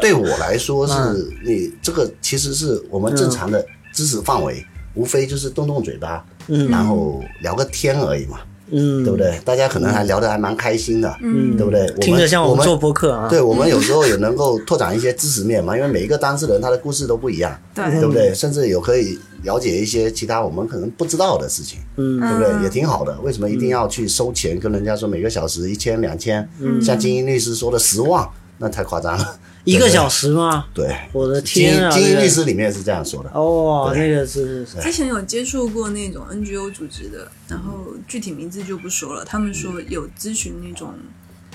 [0.10, 8.38] 对我来说，是嗯你这个其实是我们正常的知识范围，无非就是动动嘴巴，嗯然后聊个天而已嘛，
[8.70, 9.38] 嗯，对不对？
[9.44, 11.86] 大家可能还聊得还蛮开心的，嗯对不对？
[12.00, 13.28] 听着像我们我们做播客啊。
[13.28, 18.34] 对我们有时候也能够拓展一些知识面嘛，因为每一个当事人他的故事都不一样，对对不对？
[18.34, 22.48] 甚至有可以了解一些其他我们可能不知道的事情，嗯对不对？
[22.52, 23.18] 嗯也挺好的。
[23.20, 24.58] 为什么一定要去收钱？
[24.58, 28.28] 跟人家说每个小时一千、两千，嗯像精英律师说的十万，
[28.58, 29.38] 那太夸张了。
[29.64, 30.66] 一个小时吗？
[30.74, 31.90] 对，我的天啊！
[31.90, 33.30] 精英律师里面是这样说的。
[33.30, 39.24] 哦，对那个是是是之前有接触过那种 NGO 组织的，然后具体名字就不说了。
[39.24, 40.92] 他们说有咨询那种，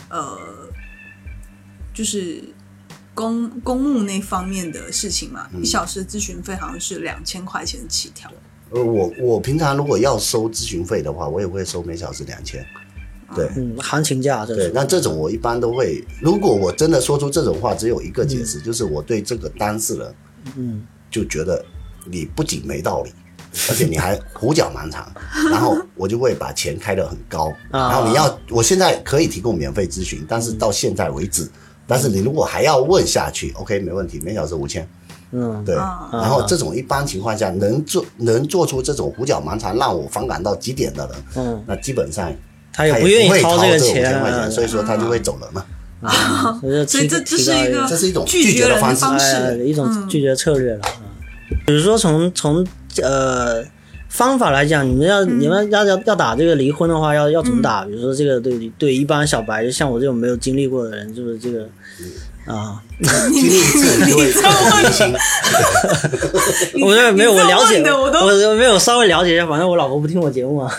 [0.09, 0.39] 呃，
[1.93, 2.43] 就是
[3.13, 8.31] 公公务那方面的事情嘛，一小时的咨询费好像是两千块钱起跳。
[8.71, 12.65] 呃，我我平常如果要收咨询费的话，我也会收每小时两千。
[13.35, 13.49] 对。
[13.57, 20.15] 嗯，行情价这对，那这种我一般都会，如果我真的说出这种话，只有一个解释，就是我对这个当事人，
[20.55, 21.63] 嗯，就觉得
[22.05, 23.11] 你不仅没道理，
[23.69, 25.05] 而且你还胡搅蛮缠，
[25.51, 27.89] 然后我就会把钱开得很高，啊。
[27.89, 31.49] 然后你要，我现在可以提供免费咨询，但是到现在为止，
[31.89, 34.87] 但是你如果还要问下去，OK，没问题，每小时五千。
[35.31, 35.61] 嗯。
[35.65, 36.07] 对，啊。
[36.13, 42.31] 然后这种一般情况下能做能做出这种胡搅蛮缠让我反感到极点的人，嗯，那基本上
[42.71, 44.11] 他也不愿意掏这个钱啊。
[44.11, 45.65] 千块钱，所以说他就会走人了。
[46.01, 49.67] 啊，所 所以这这是一个这是一种拒拒绝的方式。
[49.67, 50.07] 一种嗯。
[50.07, 50.81] 拒绝策略了。
[51.01, 51.05] 嗯
[51.65, 52.65] 比如说从从
[53.01, 53.63] 呃
[54.07, 57.83] 方法来讲，你们要你们要要要打这个离婚的话，要要怎么打？
[57.85, 61.67] 比如说这个对对一般小白，就像我这种没有经历过的人，就是这个
[62.45, 62.81] 啊，
[63.31, 65.13] 经历一次你就会很明心。
[66.83, 70.73] 我这没有我了解，我都我没有稍微了解一下，反正我老婆不听我节目啊，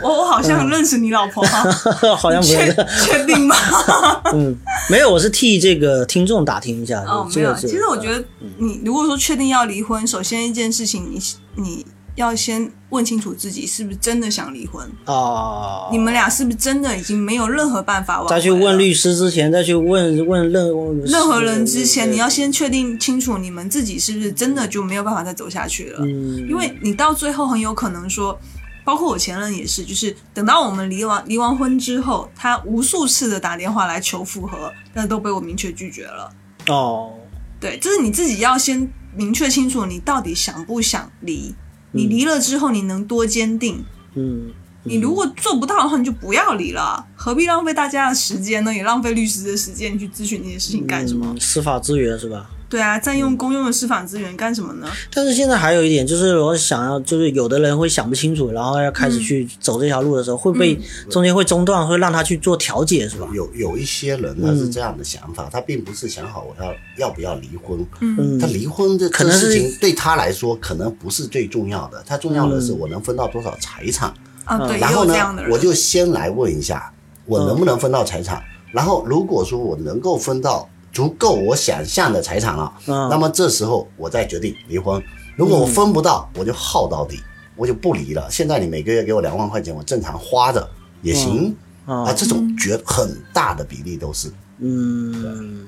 [0.00, 1.70] 我我好像认识你老婆哈，
[2.16, 3.54] 好像不确，确定吗？
[4.34, 4.56] 嗯，
[4.88, 7.00] 没有，我是替这个听众打听一下。
[7.02, 7.54] 哦，没有。
[7.54, 8.24] 其实我觉得，
[8.58, 11.20] 你如果说确定要离婚，首先一件事情，你
[11.62, 20.70] 你要先问清楚自己是不是真的想离婚，哦，你们俩是不是真的已经没有任何办法挽回再去问律师之前，再去问问任
[21.04, 28.38] 任何人之前，你要先确定清楚你们自己是不是真的就没有办法再走下去了，嗯，因为你到最后很有可能说。
[28.84, 36.28] 包括我前任也是，就是等到我们离完离完婚之后，他无数次的打电话来求复合，但都被我明确拒绝了。
[36.66, 37.12] 哦，
[37.60, 41.54] 对，就是你自己要先明确清楚，你到底想不想离。
[41.92, 43.84] 你离了之后，你能多坚定？
[44.14, 44.50] 嗯，
[44.84, 48.74] 你如果做不到的话，你就不要离了，何必浪费大家的时间呢？
[48.74, 51.26] 也浪费律师的时间去咨询这些事情干什么？
[51.28, 52.50] 嗯司法资源是吧？
[52.72, 54.86] 对啊，占用公用的司法资源干什么呢？
[55.12, 60.74] 但是现在还有一点，就是我想要，就是有的人会想不清楚，然后要开始去走这条路的时候，会被
[61.10, 63.28] 中间会中断，会让他去做调解，是吧？
[63.34, 74.10] 有有一些人他是这样的想法，他并不是想好我要要不要离婚，嗯他离婚这这可能是事情对他来说可能不是最重要的，他重要的是我能分到多少财产。
[74.44, 75.14] 啊，对，然后呢。
[75.50, 76.90] 我就先来问一下，
[77.26, 78.42] 我能不能分到财产？
[78.72, 85.02] 然后如果说我能够分到足够我想象的财产了，嗯那么这时候我再决定离婚。
[85.36, 87.18] 如果我分不到，我就耗到底，
[87.56, 88.28] 我就不离了。
[88.30, 90.68] 现在你每个月给我两万块钱，我正常花着
[91.00, 91.48] 也行。
[91.48, 94.30] 嗯啊，这种绝很大的比例都是。
[94.58, 95.66] 嗯，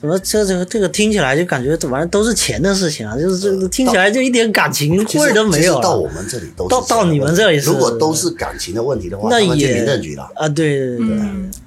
[0.00, 10.28] 我这这个这个听起来就感觉这玩意都是钱的事情啊，就是这个听起来就一点感情味儿都没有到我们这里都是到到你们这里是如果都是感情的问题的话，那去也民政局了。
[10.34, 11.18] 啊，对对对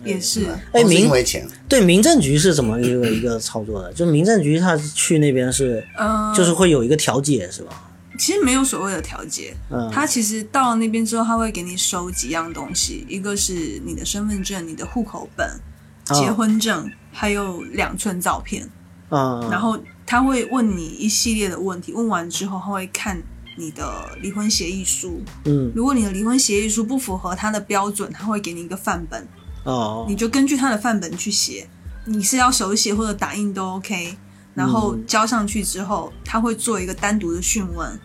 [0.04, 0.46] 也是。
[0.72, 1.48] 哎民因为钱。
[1.68, 3.94] 对，民政局是怎么一个一个操作的？
[3.94, 7.90] 就民政局他去那边是，嗯，就是会有一个调解是吧？
[8.20, 15.71] 其实没有所谓的调解，嗯他其实到了那边之后，他会给你收几样东西，一个是你的身份证、你的户口本、哦
[16.14, 18.68] 结婚证，还有两寸照片。
[19.10, 23.22] 嗯，然后他会问你一系列的问题，问完之后他会看
[23.58, 25.22] 你的离婚协议书。
[25.46, 29.28] 嗯如果你的离婚协议书不符合他的标准，他会给你一个范本，
[29.66, 31.68] 哦你就根据他的范本去写。
[32.06, 34.18] 你是要手写或者打印都 OK。
[34.54, 38.00] 然后交上去之后，他会做一个单独的讯问，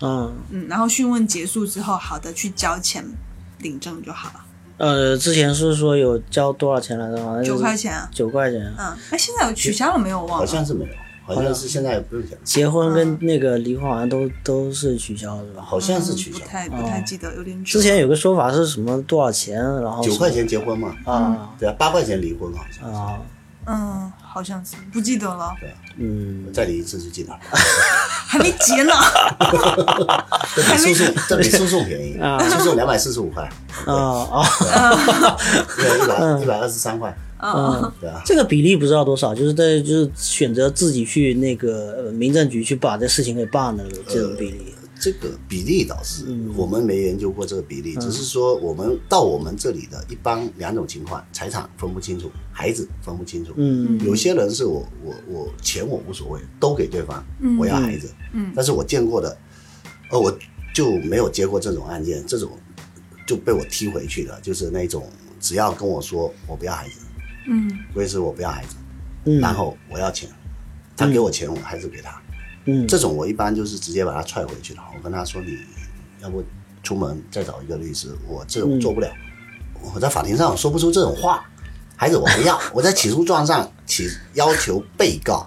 [0.00, 3.04] 嗯嗯，然后讯问结束之后，好的去交钱
[3.58, 4.44] 领证就好了，
[4.82, 7.24] 呃，之前是说有交多少钱来着？
[7.24, 8.60] 好像九块钱啊，九块钱。
[8.76, 10.20] 嗯，哎，现在有取消了没有？
[10.20, 10.90] 我忘好，像是没有，
[11.24, 15.62] 好像是现在不用讲，结婚跟那个离婚好像都都是取消是吧？
[15.64, 16.40] 好像是取消。
[16.40, 16.46] 嗯不。
[16.48, 21.54] 太不太记得，有点久之前有个说法是什么多少钱，然后九块钱结婚嘛，啊。
[21.60, 23.20] 对啊，八块钱离婚好像，啊。
[23.64, 25.68] 嗯，好像是不记得了，对。
[25.68, 26.50] 啊，嗯。
[26.54, 27.38] 再离一次就记得了。
[28.26, 28.92] 还没结呢。
[30.56, 33.42] 这比诉讼这比诉讼便宜啊，诉讼两百四十五块，
[33.84, 34.42] 啊啊，
[35.76, 44.71] 对，一百一百二十三块，嗯，对啊，这个比例不知道多少，就是在就是选择自己去那个呃民政局去把这事情给办了这种比例。
[45.02, 46.54] 这个比例倒是嗯。
[46.56, 53.52] 我们没研究过这个比例，只是说我们到我们这里的一般两种情况，财产分不清楚，孩子分不清楚。
[53.56, 53.98] 嗯。
[54.04, 57.24] 有些人是我我我钱我无所谓，都给对方，
[57.58, 58.08] 我要孩子。
[58.32, 58.52] 嗯。
[58.54, 59.36] 但是我见过的，
[60.10, 60.32] 呃，我
[60.72, 62.56] 就没有接过这种案件，这种
[63.26, 65.10] 就被我踢回去的，就是那种
[65.40, 67.00] 只要跟我说我不要孩子，
[67.48, 67.76] 嗯。
[67.94, 68.76] 威斯我不要孩子，
[69.24, 70.30] 嗯，然后我要钱，
[70.96, 72.21] 他给我钱，我还是给他。
[72.64, 72.86] 嗯。
[72.86, 74.82] 这种我一般就是直接把他踹回去了。
[74.96, 75.58] 我跟他说，你
[76.20, 76.42] 要不
[76.82, 79.08] 出门再找一个律师，我这种做不了，
[79.94, 81.44] 我在法庭上说不出这种话。
[81.94, 85.46] 孩子我不要， 我在起诉状上起要求被告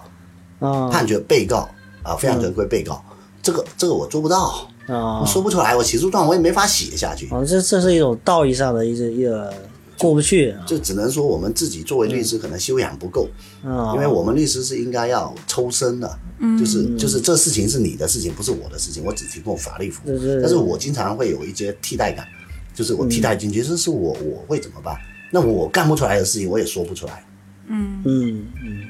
[0.58, 0.88] 啊。
[0.88, 1.68] 判决被告
[2.02, 3.04] 啊抚养权归被告，
[3.42, 5.20] 这个这个我做不到，啊。
[5.20, 9.52] 我，说不出来，我起诉状我也没法写下去，哦，这这是一种道义上的一个一个
[9.98, 13.28] 过不去啊就只能说我们自己作为律师可能修养不够，
[13.64, 20.18] 啊，因为我们律师是应该要抽身的，嗯就是就是这事情是你的事情，不是我的事情，我只提供法律服务。
[20.40, 22.26] 但是我经常会有一些替代感，
[22.74, 24.96] 就是我替代进去，这是我我会怎么办？
[25.32, 27.24] 那我干不出来的事情，我也说不出来。
[27.68, 28.82] 嗯，嗯嗯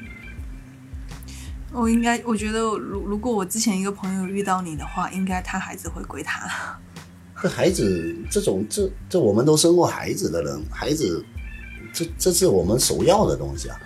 [1.73, 6.79] 我应该，我觉得如如果我之前一个朋友遇到你的话，应该他孩子会归他。
[7.41, 11.23] 这孩子这种这这我们都生过孩子的人，孩子
[11.93, 13.77] 这这是我们首要的东西啊。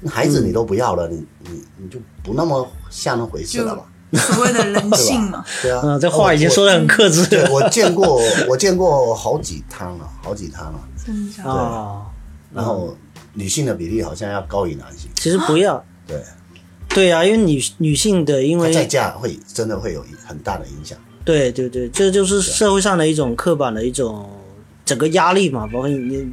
[0.00, 3.84] 那孩子你都不要了，你你你就不那么像那回事了吧？
[4.14, 10.80] 所谓的人性嘛， 对啊，嗯，这话已经说的很克制对，了我见过， 我见过好几摊了，好几摊了。
[11.04, 11.42] 真的？
[11.50, 12.06] 啊。
[12.54, 12.96] 然后
[13.34, 16.22] 女性的比例好像要高于男性，其实不要，对，
[16.88, 20.96] 对啊，因为女女性的，因为她再嫁会真的会有很大的影响。
[21.28, 24.30] 对对对，这就是社会上的一种刻板的一种
[24.82, 26.26] 整个压力嘛，包括你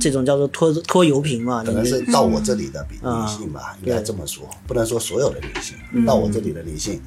[0.00, 3.22] 这种叫做拖拖油瓶嘛，可能是到我这里的比嗯。
[3.22, 6.98] 女性吧，应该这么说，不能说所有的女性，到我这里的女性，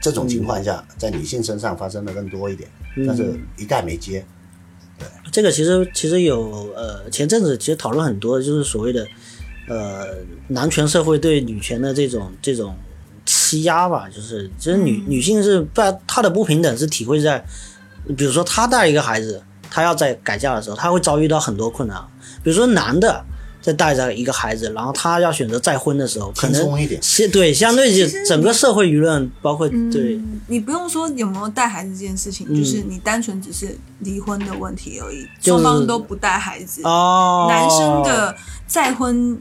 [0.00, 2.70] 这种情况下，在女性身上发生的更多一点，
[3.04, 4.24] 但是一概没接。
[4.96, 5.08] 对。
[5.32, 9.04] 这个其实其实有呃前阵子其实讨论很多，就是所谓的
[9.66, 12.76] 呃男权社会对女权的这种这种
[13.48, 17.42] 欺压吧，就是其实女、女性是不她的不平等是体会在，
[18.16, 21.96] 比如说她带一个孩子，她要在改嫁的时候，她会遭遇到很多困难，
[22.42, 23.24] 比如说男的。
[23.60, 27.02] 在带着一个孩子，然后他要选择再婚的时候，可能轻松一点。
[27.02, 30.14] 是对相对就整个社会舆论，包括对。
[30.16, 38.34] 嗯，你不用说有没有带孩子这件事情，就是你单纯只是离婚的问题而已，嗯就是双方都不带孩子，哦，男生的
[38.66, 39.36] 再婚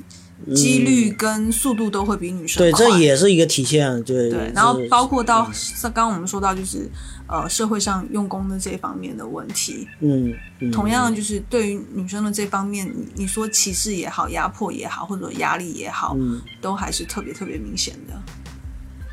[0.55, 5.49] 几率跟速度都会比女生对，这也是一个体现，对对，然后包括到
[5.81, 6.89] 刚刚我们说到就是
[7.27, 16.41] 呃社会上用功的这方面的问题，嗯嗯，同样就是对于女生的这方面，你你说歧视也好，压迫也好，或者压力也好，嗯。
[16.61, 18.13] 都还是特别特别明显的。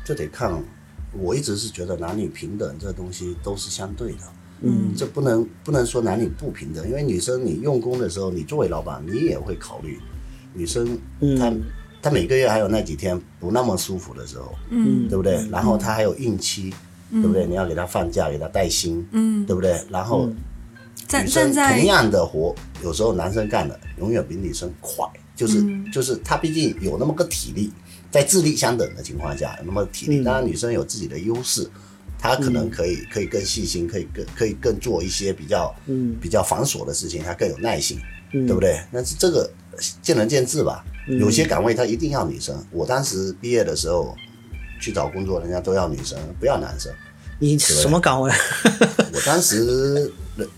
[0.03, 0.51] 这得看，
[1.13, 4.17] 我一直是觉得男女平等这东西都是相对的，
[4.61, 4.93] 嗯。
[4.95, 9.99] 这不能不能说男女不平等，因为女生你用工的时候，你作为老板，你也会考虑
[10.55, 10.85] 女生
[11.37, 11.63] 她、嗯。
[12.01, 15.07] 她每个月还有那几天不那么舒服的时候，嗯。
[15.07, 15.45] 对不对？
[15.49, 16.73] 然后她还有孕期，
[17.11, 17.45] 对不对？
[17.45, 19.79] 你要给她放假，给她带薪，嗯，对不对？
[19.89, 20.27] 然后
[21.21, 25.91] 女生同样的活，有时候男生干的永远比女生快，就是、嗯。
[25.91, 27.71] 就是他毕竟有那么个体力，
[28.11, 30.19] 在智力相等的情况下，那么体力。
[30.19, 30.23] 嗯。
[30.23, 31.69] 当然，女生有自己的优势，
[32.17, 36.15] 她可能可以可以更细心，可以更可以更做一些比较嗯。
[36.19, 37.99] 比较繁琐的事情，她更有耐心，
[38.33, 38.45] 嗯。
[38.47, 38.79] 对不对？
[38.91, 39.49] 但是这个
[40.01, 40.83] 见仁见智吧。
[41.19, 42.55] 有些岗位他一定要女生。
[42.71, 44.15] 我当时毕业的时候
[44.79, 46.91] 去找工作，人家都要女生，不要男生。
[47.37, 48.31] 你什么岗位
[49.13, 50.11] 我当时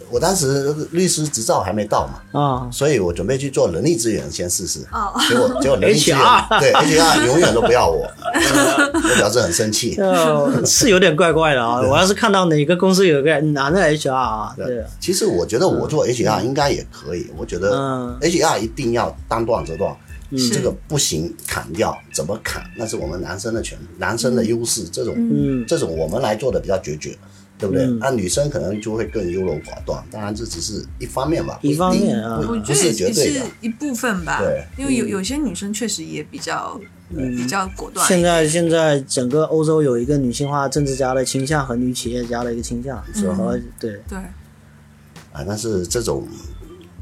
[0.10, 2.70] 我当时律师执照还没到嘛，啊？
[2.72, 4.80] 所以我准备去做人力资源先试试。
[4.92, 8.02] 哦结果 结果人力资源 HR 对 HR 永远都不要我，
[8.34, 9.96] 我表示很生气。
[9.98, 11.82] 呃，是有点怪怪的啊！
[11.82, 19.96] 我要是看到哪个公司有个男的 HR 啊，对，其实我觉得我做 HR 应该也可以，我觉得嗯 HR 一定要当断则断，
[20.32, 27.16] 是这个不行砍掉，怎么砍那是我们男生的权，男生的优势，这种嗯这种我们来做的比较决绝，
[27.58, 27.86] 对不对？
[28.00, 32.38] 那女生可能就会更优柔寡断，当然这只是一方面吧，一方面啊。
[32.38, 33.46] 不不我觉得也也是是绝对的。
[33.62, 34.64] 一部分吧，对。
[34.78, 36.80] 因为有有些女生确实也比较
[37.10, 38.08] 嗯比较果断。
[38.08, 43.34] 现在现在整个欧洲有一个女性化政治家的倾向和女企业家的一个倾向，是吧？
[43.34, 44.18] 和对，对，
[45.32, 46.28] 啊，但是这种，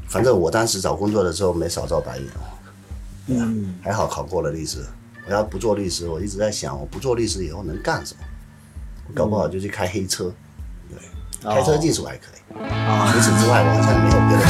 [0.08, 2.26] 反正我当时找工作的时候没少遭白眼，
[3.26, 4.78] 对啊，嗯还好考过了律师。
[5.28, 8.20] 我要不做律师，我一直在想，我不做律师以后能干什么？
[9.08, 10.32] 我搞不好就去开黑车，对，
[11.42, 12.40] 开车技术还可以。
[13.12, 14.42] 除此之外，我好像没有别的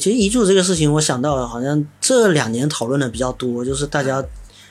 [0.00, 4.24] 其实遗嘱这个事情，我想到了，好像这两年讨论的比较多，就是大家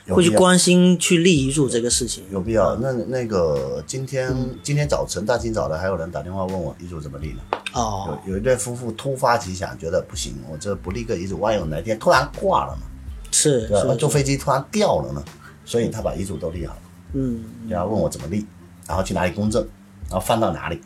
[0.08, 2.24] 会去关心去立遗嘱这个事情。
[2.32, 2.74] 有必要。
[2.76, 7.40] 那那个今天今天早晨大清早的，还有人打电话问我遗嘱怎么立呢？
[7.74, 12.82] 哦，有有一对夫妇突发奇想，觉得不行，我这不立个遗嘱，万一我哪天突然挂了呢？
[13.30, 13.92] 是对吧？
[13.92, 15.22] 是，坐飞机突然掉了呢？
[15.64, 16.80] 所以他把遗嘱都立好了，
[17.12, 18.44] 嗯，然后问我怎么立，
[18.88, 19.64] 然后去哪里公证，
[20.10, 20.80] 然后放到哪里。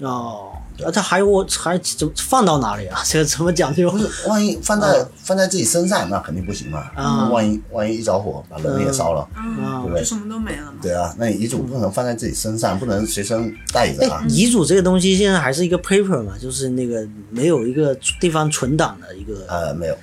[0.00, 0.47] 哦，
[0.84, 3.00] 啊，他还我还怎么放到哪里啊？
[3.06, 3.90] 这个怎么讲究？
[3.90, 6.90] 不是，万一放在、放在自己身上，那肯定不行嘛。
[6.94, 10.74] 啊万一万一一着火把人也烧了，啊对不对就什么都没了嘛。
[10.80, 14.26] 对啊，那遗嘱不能放在自己身上，不能随身带着啊哎，。
[14.28, 19.96] 遗嘱这个东西现在还是一个 paper 嘛，就是那个没有一个地方存档的一个，呃，没有，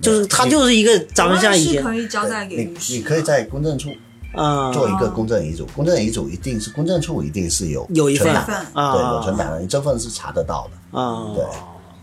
[0.00, 3.90] 就是它就是一个咱们像以前是可以交代给你可以在公证处
[4.34, 4.72] 啊。
[4.72, 8.26] 做一个公证遗嘱，公证遗嘱一定是公证处一定是有有一份。
[8.34, 10.98] 对，有存档的，你这份是查得到的。
[10.98, 11.44] 啊，对。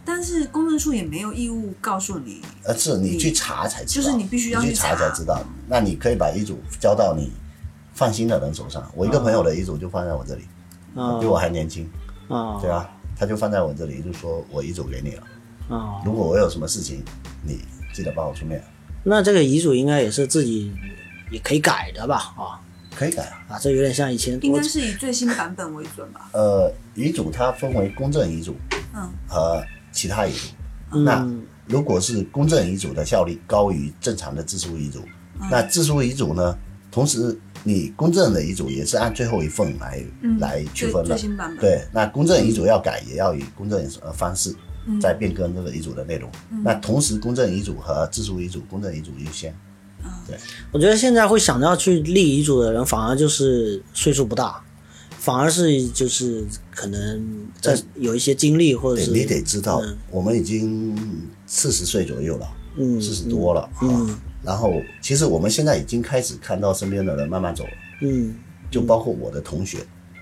[0.06, 4.96] 但是公证处也没有义务告诉你，呃，是你去查才知道，就是你必须要去去查。
[4.96, 5.40] 才知道。
[5.68, 7.32] 那你可以把遗嘱交到你
[7.94, 8.84] 放心的人手上。
[8.96, 10.44] 我一个朋友的遗嘱就放在我这里，
[10.96, 11.20] 啊。
[11.20, 11.88] 比我还年轻，
[12.28, 12.58] 啊。
[12.60, 15.24] 对吧，他就放在我这里，就说我遗嘱给你了，
[15.78, 17.04] 啊，如果我有什么事情，
[17.44, 17.60] 你
[17.94, 18.64] 记得帮我出面，
[19.04, 20.74] 那这个遗嘱应该也是自己
[21.32, 22.34] 也可以改的吧？
[22.38, 22.60] 啊
[22.96, 23.54] 可以改啊。
[23.56, 26.30] 啊，这有点像以前我应该是以最新版本为准吧？
[26.34, 28.56] 呃，遗嘱它分为公证遗嘱
[28.94, 30.98] 嗯，和其他遗嘱。
[31.00, 35.02] 那嗯如果是公证遗嘱的效力高于正常的自书遗嘱，
[35.40, 36.58] 嗯那自书遗嘱呢，
[36.92, 41.18] 同时你公证的遗嘱也是按最后一份来、嗯来区分的最。
[41.20, 44.56] 新版本，对，那公证遗嘱要改，也要以公证呃方式
[44.88, 46.30] 嗯再变更这个遗嘱的内容。
[46.64, 49.56] 那同时，公证遗嘱和自书遗嘱，公证遗嘱优先。
[50.72, 54.62] 我觉得现在会想要去立遗嘱的人，反而就是岁数不大，
[55.18, 60.96] 反而是就是可能在有一些经历或者是你得知道嗯，我们已经
[61.46, 62.48] 四十岁左右了，
[62.78, 64.20] 嗯四十多了啊。
[64.42, 64.72] 然后，
[65.02, 67.70] 其实我们现在已经开始看到身边的人慢慢走了，
[68.02, 68.36] 嗯。
[68.72, 69.80] 就包括我的同学，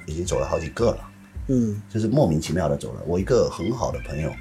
[0.08, 1.10] 已经走了好几个了。
[1.50, 1.80] 嗯。
[1.88, 3.04] 就是莫名其妙的走了。
[3.06, 4.34] 我一个很好的朋友，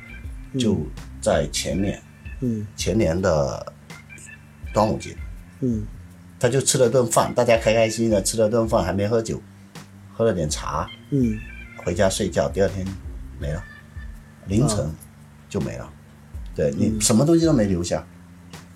[0.58, 0.78] 就
[1.20, 2.02] 在前年
[2.40, 2.66] 嗯。
[2.74, 3.70] 前年的
[4.72, 5.14] 端午节，
[5.60, 5.84] 嗯。
[6.38, 9.40] 他就吃了顿饭，大家开开心心的吃了顿饭，还没喝酒，
[10.14, 11.38] 喝了点茶，嗯。
[11.84, 12.86] 回家睡觉，第二天
[13.38, 13.62] 没了，
[14.48, 14.90] 凌晨
[15.48, 15.88] 就没了。
[16.54, 18.04] 对你什么东西都没留下，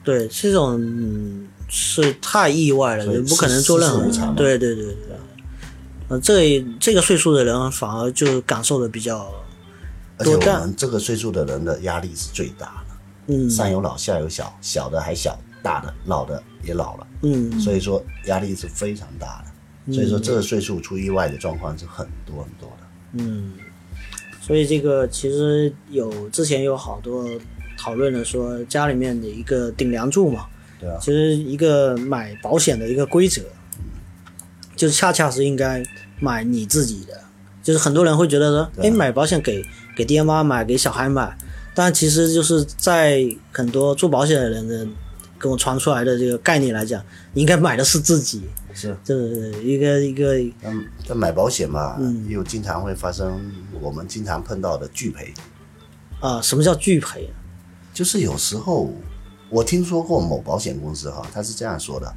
[0.04, 4.02] 对，这种嗯是太意外了，你不可能做任何
[4.34, 5.16] 对对对对。
[6.08, 9.32] 呃，这这个岁数的人反而就感受的比较，
[10.18, 12.94] 而且我多大们这个岁数的人的压力是最大的，
[13.34, 13.48] 嗯。
[13.50, 17.60] 上有老下有小，小的还小，大的老的也老了，嗯。
[17.60, 19.50] 所以说压力是非常大的。
[19.92, 22.86] 所以说这个岁数出意外的状况是很多很多的。
[23.14, 23.54] 嗯，
[24.40, 27.26] 所以这个其实有之前有好多
[27.76, 30.46] 讨论的说家里面的一个顶梁柱嘛，
[30.78, 33.42] 对啊，其实一个买保险的一个规则，
[34.76, 35.82] 就恰恰是应该
[36.20, 37.18] 买你自己的。
[37.62, 39.64] 就是很多人会觉得说，对哎，买保险给
[39.96, 41.36] 给爹妈买，给小孩买，
[41.74, 44.86] 但其实就是在很多做保险的人的
[45.40, 48.42] 跟我传出来的这个概念来讲，你应该买的是自己，
[48.74, 49.14] 是，这
[49.62, 52.28] 一个一个嗯，这买保险嘛，嗯。
[52.28, 55.32] 又经常会发生我们经常碰到的拒赔，
[56.20, 57.30] 啊，什么叫拒赔？
[57.94, 58.92] 就是有时候
[59.48, 62.14] 我听说过某保险公司哈，他是这样说的，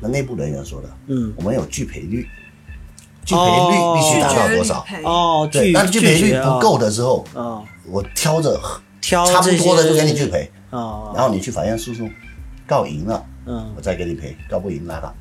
[0.00, 2.26] 那内部人员说的，嗯，我们有拒赔率，
[3.26, 3.94] 拒赔率哦。
[3.94, 4.84] 必须达到多少？
[5.04, 8.58] 哦，对，拒那拒赔率不够的时候，啊，我挑着
[9.02, 12.10] 挑差不多的就给你拒赔，啊，然后你去法院诉讼，
[12.66, 13.72] 告赢了，嗯。
[13.76, 15.14] 我再给你赔，告不赢拉倒。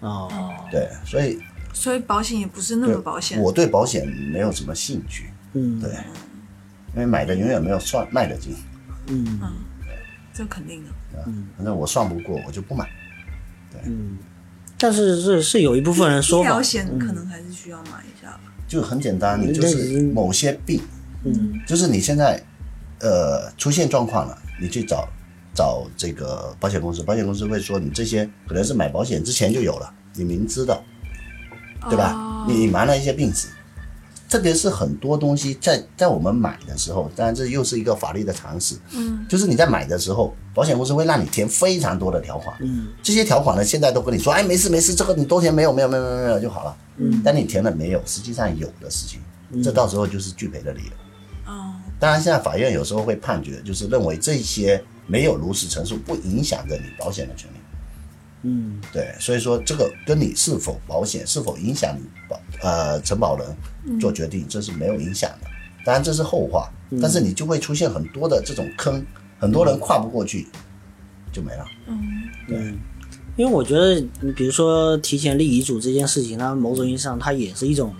[0.00, 0.30] 哦，
[0.70, 1.38] 对，所以
[1.72, 3.40] 所以保险也不是那么保险。
[3.40, 5.80] 我对保险没有什么兴趣，嗯。
[5.80, 5.90] 对，
[6.94, 8.54] 因为买的永远没有算卖的精，
[9.08, 9.40] 嗯。
[10.32, 10.90] 这肯定的。
[11.56, 12.88] 反正我算不过我就不买。
[13.84, 14.16] 嗯，
[14.78, 18.40] 但是是是有一部分人说法医疗，险可能还是需要买一下吧。
[18.66, 20.80] 就很简单，你就是某些病，
[21.24, 21.60] 嗯。
[21.66, 22.42] 就是你现在
[23.00, 25.08] 呃出现状况了，你去找
[25.54, 30.82] 找这个保险公司，保险公司会说你这些可能是买保险之前就有了，你明知道，
[31.88, 32.12] 对吧？
[32.12, 32.46] 哦。
[32.48, 33.48] 你隐瞒了一些病史，
[34.28, 42.88] 特别是很多东西在在我们买的时候，当然这又是一个法律的常识，嗯，就是你在买的时候，保险公司会让你填非常多的条款，嗯。
[43.02, 46.76] 这些条款呢，现在都跟你说，哎，没事没事，这个你多填没有没有没有没有没有就好了。
[46.96, 49.20] 嗯，但你填了没有，实际上有的事情，
[49.62, 51.52] 这到时候就是拒赔的理由。
[51.52, 57.54] 哦，当然，现在法院有时候会判决，就是认为这些没有如实陈述，不影响着你保险的权利。
[58.42, 65.50] 嗯对，所以说这个跟你是否保险、是否影响你保呃承保人做决定，这是没有影响的。
[65.84, 66.70] 当然这是后话，
[67.02, 69.04] 但是你就会出现很多的这种坑，
[69.38, 70.46] 很多人跨不过去，
[71.32, 71.64] 就没了。
[71.86, 71.98] 嗯，
[72.48, 72.58] 对
[73.36, 77.94] 因为我觉得你比如说提前立遗嘱这件事情，它某种意义上它也是一种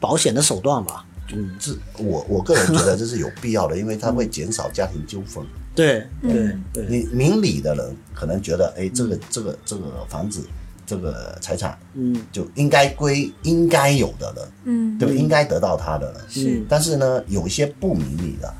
[0.00, 1.04] 保险的手段吧。
[1.34, 5.44] 嗯，这我我个人觉得这是有必要的，因为它会减少家庭纠纷。
[5.74, 6.64] 对对嗯。
[6.72, 10.46] 对，你明理的人可能觉得，哎，这个这个这个房子，
[10.84, 12.14] 这个财产嗯。
[12.30, 15.14] 就应该归应该有的人，嗯，对吧？
[15.14, 16.22] 应该得到他的人。
[16.28, 18.52] 是，但是呢，有一些不明理的，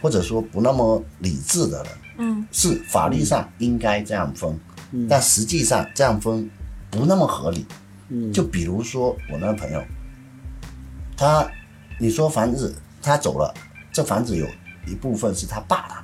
[0.00, 2.46] 或者说不那么理智的人，嗯。
[2.52, 4.58] 是法律上应该这样分，
[5.08, 6.48] 但实际上这样分
[6.90, 7.66] 不那么合理。
[8.08, 8.32] 嗯。
[8.32, 9.82] 就比如说我那个朋友，
[11.16, 11.46] 他
[11.98, 13.52] 你说房子他走了，
[13.92, 14.46] 这房子有
[14.86, 16.03] 一部分是他爸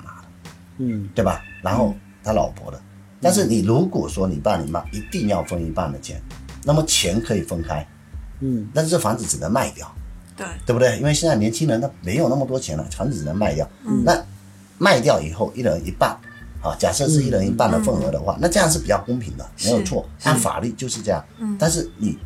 [0.81, 1.41] 嗯对吧？
[1.61, 2.81] 然后他老婆的，
[3.21, 6.21] 但是你如果说你爸你妈一定要分一半的钱，
[6.63, 7.87] 那么钱可以分开，
[8.39, 9.89] 嗯但是这房子只能卖掉。
[10.35, 10.97] 对，对不对？
[10.97, 13.69] 因为现在年轻人他没有那么多钱了，房子只能卖掉。
[13.85, 14.25] 嗯那
[14.77, 16.09] 卖掉以后一人一半，
[16.63, 20.09] 啊，假设是一人一半的份额的话，那这样是比较公平的，没有错。
[20.23, 21.23] 按法律就是这样。
[21.39, 22.17] 嗯但是你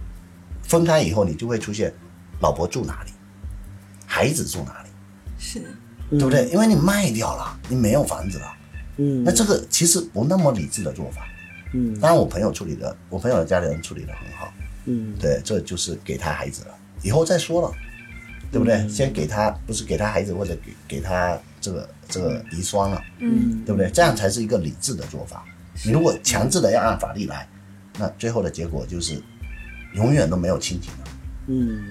[0.63, 1.93] 分开以后，你就会出现
[2.39, 3.11] 老婆住哪里，
[4.05, 4.89] 孩子住哪里，
[5.37, 5.74] 是，
[6.09, 6.47] 对不对？
[6.49, 8.51] 因为你卖掉了，你没有房子了。
[8.97, 11.27] 嗯那这个其实不那么理智的做法。
[11.73, 14.53] 嗯当然，我朋友处理的，我朋友的家里人处理的很好。
[14.85, 17.71] 嗯对，这就是给他孩子了，以后再说了，
[18.51, 18.87] 对不对？
[18.87, 23.89] 先给他，不是给他孩子，或者给给他这个这个遗孀了，嗯对不对？
[23.89, 25.43] 这样才是一个理智的做法。
[25.83, 27.47] 你如果强制的要按法律来，
[27.97, 29.21] 那最后的结果就是
[29.95, 30.99] 永远都没有亲情了。
[31.47, 31.83] 嗯，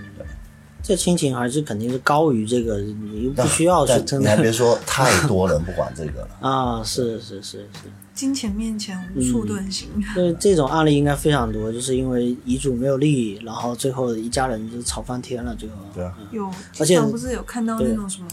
[0.87, 6.29] 这亲情还是肯定是高于这个，你又不需要去但真的你还别说，太多人不管这个了。
[6.47, 7.91] 啊，是是是是。
[8.15, 9.89] 金钱面前无处遁形。
[10.15, 15.53] 对这种案例应该非常多，就是因为遗嘱没有立，然后最后一家人就吵翻天了。
[15.57, 18.29] 最后，对啊，有，而且不是有看到那种什么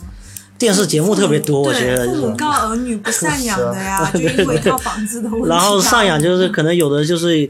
[0.60, 2.22] 电视节目特别多，我觉得对，就是。
[2.22, 5.47] 父母告儿女不赡养的呀， 就因为一套房子的问题。
[5.47, 7.49] 然后赡养就是可能有的就是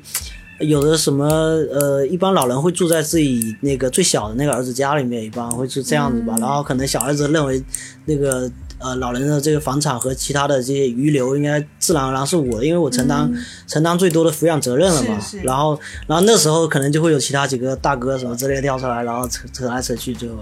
[0.61, 6.35] 有的什么呃，一般老人会住在自己那个最小的那个儿子家里面，一般会是这样子吧。
[6.39, 7.61] 然后可能小儿子认为
[8.05, 8.49] 那个
[8.79, 13.31] 呃老人的这个房产和其他的这些余留应该自然而然是我的，因为我承担、
[13.67, 15.19] 承担最多的抚养责任了嘛。
[15.19, 20.35] 是是然后然后那时候可能就会有其他几个大哥什么之类的跳出来，然后扯扯来扯去，最后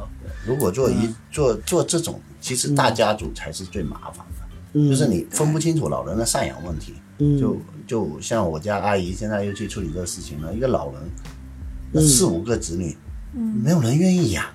[0.45, 6.93] 如果做嗯一做做这种，其实大家族才是最麻烦的，嗯就是你分不清楚老人的赡养问题。
[7.21, 7.57] 嗯就
[7.89, 12.95] 就像我家阿姨现在又去处理这个事情了，一个老人，四五个子女，
[13.33, 14.45] 没有人愿意养，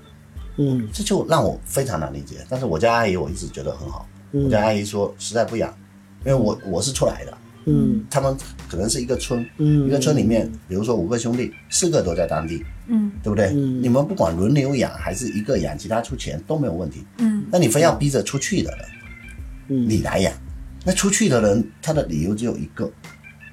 [0.57, 0.89] 嗯。
[0.93, 2.47] 这就让我非常难理解。
[2.49, 5.76] 但是我家阿姨我一直觉得很好，我家阿姨说实在不养，
[6.24, 8.05] 因为我我是出来的，嗯。
[8.09, 8.37] 他们
[8.68, 9.85] 可能是一个村，嗯。
[9.89, 13.11] 一个村里面，比如说五个兄弟，四个都在当地，嗯。
[13.20, 13.47] 对不对？
[13.47, 13.82] 嗯。
[13.82, 17.05] 你们不管轮流养还是一个养，其他出钱都没有问题。
[17.18, 17.45] 嗯。
[17.51, 18.87] 那你非要逼着出去的人，
[19.70, 19.89] 嗯。
[19.89, 20.32] 你来养，
[20.85, 22.89] 那出去的人他的理由只有一个，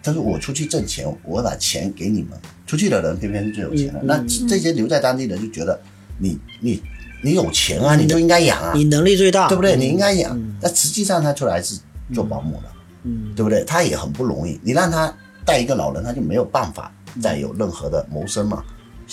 [0.04, 2.32] 他说我出去挣钱，我把钱给你们。
[2.66, 5.80] 出去的人偏偏是最有钱的，嗯那这些留在当地的就觉得
[6.18, 6.82] 你你
[7.22, 9.76] 你有钱啊，你就应该养啊，你能力最大，对不对？
[9.76, 10.38] 你应该养。
[10.38, 11.80] 嗯那实际上他出来是
[12.14, 12.64] 做保姆的，
[13.04, 13.64] 嗯对不对？
[13.66, 15.14] 他也很不容易，你让他
[15.45, 16.91] 带一个老人，他就没有办法
[17.22, 18.64] 再有任何的谋生嘛。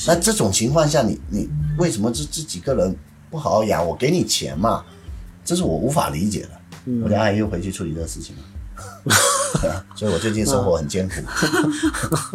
[0.06, 2.94] 那这种情况下，你你为什么这这几个人
[3.28, 3.84] 不好好养？
[3.84, 4.84] 我给你钱嘛，
[5.44, 6.50] 这是我无法理解的。
[6.84, 8.42] 嗯我等下又回去处理这个事情了。
[9.96, 11.14] 所以我最近生活很艰苦，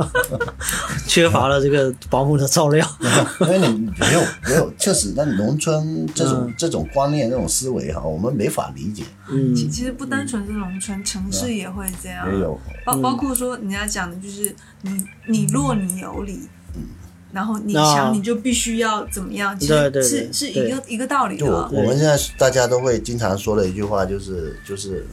[1.07, 2.85] 缺乏了这个保姆的照料。
[3.41, 3.67] 因为你
[3.99, 9.03] 没有没有，确实，那农村这种、嗯这种观念、这种思维哈，我们没法理解。
[9.29, 12.31] 嗯其其实不单纯是农村，城市也会这样。
[12.33, 16.47] 也有包包括说人家讲的就是你你弱你有理，
[17.31, 21.45] 然后你啊强你就必须要怎么样，其实对对对是是一个一个道理的。
[21.71, 25.05] 我们现在大家都会经常说的一句话，就是就是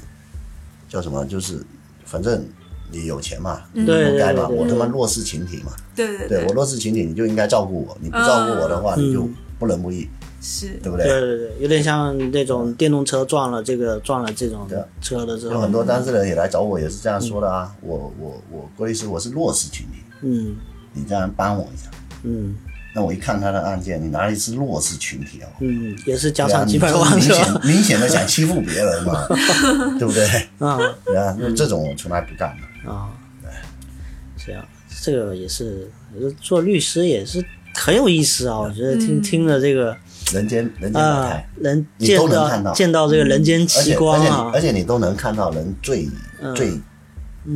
[0.91, 1.25] 叫什么？
[1.25, 1.65] 就是
[2.05, 2.45] 反正
[2.91, 3.87] 你有钱嘛，嗯。
[3.87, 9.09] 对活该嘛，对对我他妈弱势群体嘛，对对对我弱势群体，你就应该照顾我，你不照顾我的话，嗯。
[9.09, 9.27] 你就
[9.59, 10.09] 不仁不义，
[10.41, 10.69] 是。
[10.83, 11.07] 对不对？
[11.07, 14.67] 对对对，有点像那种电动车撞了这个撞了这种
[15.01, 15.55] 车的时候。
[15.55, 17.73] 有很，多当事人也来找我，也是这样说的啊。
[17.83, 20.57] 我我我郭律师，我是弱势群体，嗯
[20.93, 21.91] 你这样帮我一下。
[22.25, 22.57] 嗯
[22.95, 25.47] 那我一看他的案件，你哪里是弱势群体哦？
[25.61, 27.37] 嗯，也是家对啊产几百你万是吧？
[27.39, 29.27] 明显明显的想欺负别人嘛，
[29.99, 30.27] 对不对？
[30.59, 32.91] 啊对啊，那这种我从来不干的。
[32.91, 33.11] 啊，
[33.43, 33.51] 对
[34.45, 34.65] 这样
[35.03, 38.59] 这个也是，我觉得做律师也是很有意思啊。
[38.59, 39.97] 我觉得听嗯听了这个
[40.33, 46.09] 人间人间百啊态，，能你见都能看到见到这个人间而奇且而且光啊而，且你都能看到人最
[46.43, 46.73] 嗯最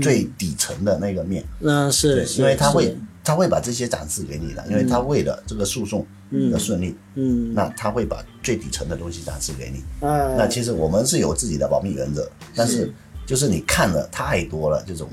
[0.01, 7.55] 最底层的那个面，那是，是，因为他会是他会把这些展示给你的，因为他为了这个诉讼的顺利，嗯。
[7.55, 9.83] 那他会把最底层的东西展示给你。
[10.07, 10.35] 哎。
[10.37, 12.93] 那其实我们是有自己的保密原则，但是
[13.27, 15.09] 就是你看的太多了，这种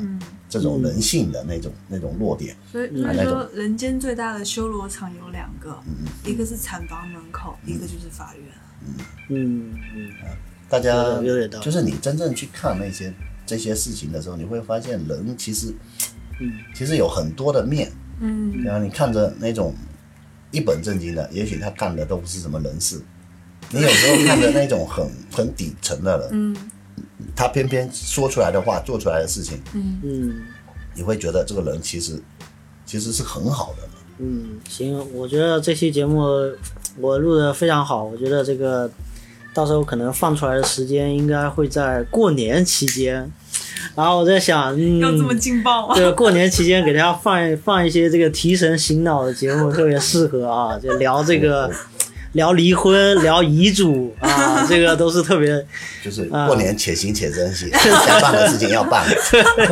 [0.49, 3.03] 这种人性的那种那种弱点，所以嗯。
[3.16, 8.45] 所以说，人间最大的修罗场有两个，嗯一个是产房门口，一个就是法院。
[8.86, 8.95] 嗯。
[9.30, 10.09] 嗯嗯。
[10.68, 11.66] 大家有点有点道理。
[11.66, 13.14] 就是你真正去看那些
[13.45, 15.74] 这些事情的时候，你会发现人其实，
[16.42, 17.92] 嗯，其实有很多的面。
[18.20, 19.74] 嗯，然后你看着那种
[20.52, 23.02] 一本正经的，也许他干的都不是什么人事。
[23.72, 26.56] 你有时候看着那种很很底层的人，嗯
[27.36, 30.42] 他偏偏说出来的话、做出来的事情，嗯
[30.94, 32.22] 你会觉得这个人其实
[32.86, 33.88] 其实是很好的。
[34.20, 36.22] 嗯，行，我觉得这期节目
[36.98, 38.92] 我录的非常好，我觉得这个
[39.54, 43.32] 到时候可能放出来的时间应该会在过年期间。
[43.96, 45.96] 然后我在想，嗯，要这么劲爆吗？
[45.96, 51.70] 这个过年期间给大家放一放一些这个提神醒脑的节目，特别适合啊，就聊这个
[52.34, 55.66] 聊离婚、聊遗嘱啊，这个都是特别
[56.04, 59.06] 就是过年且行且珍惜，该办的事情要办。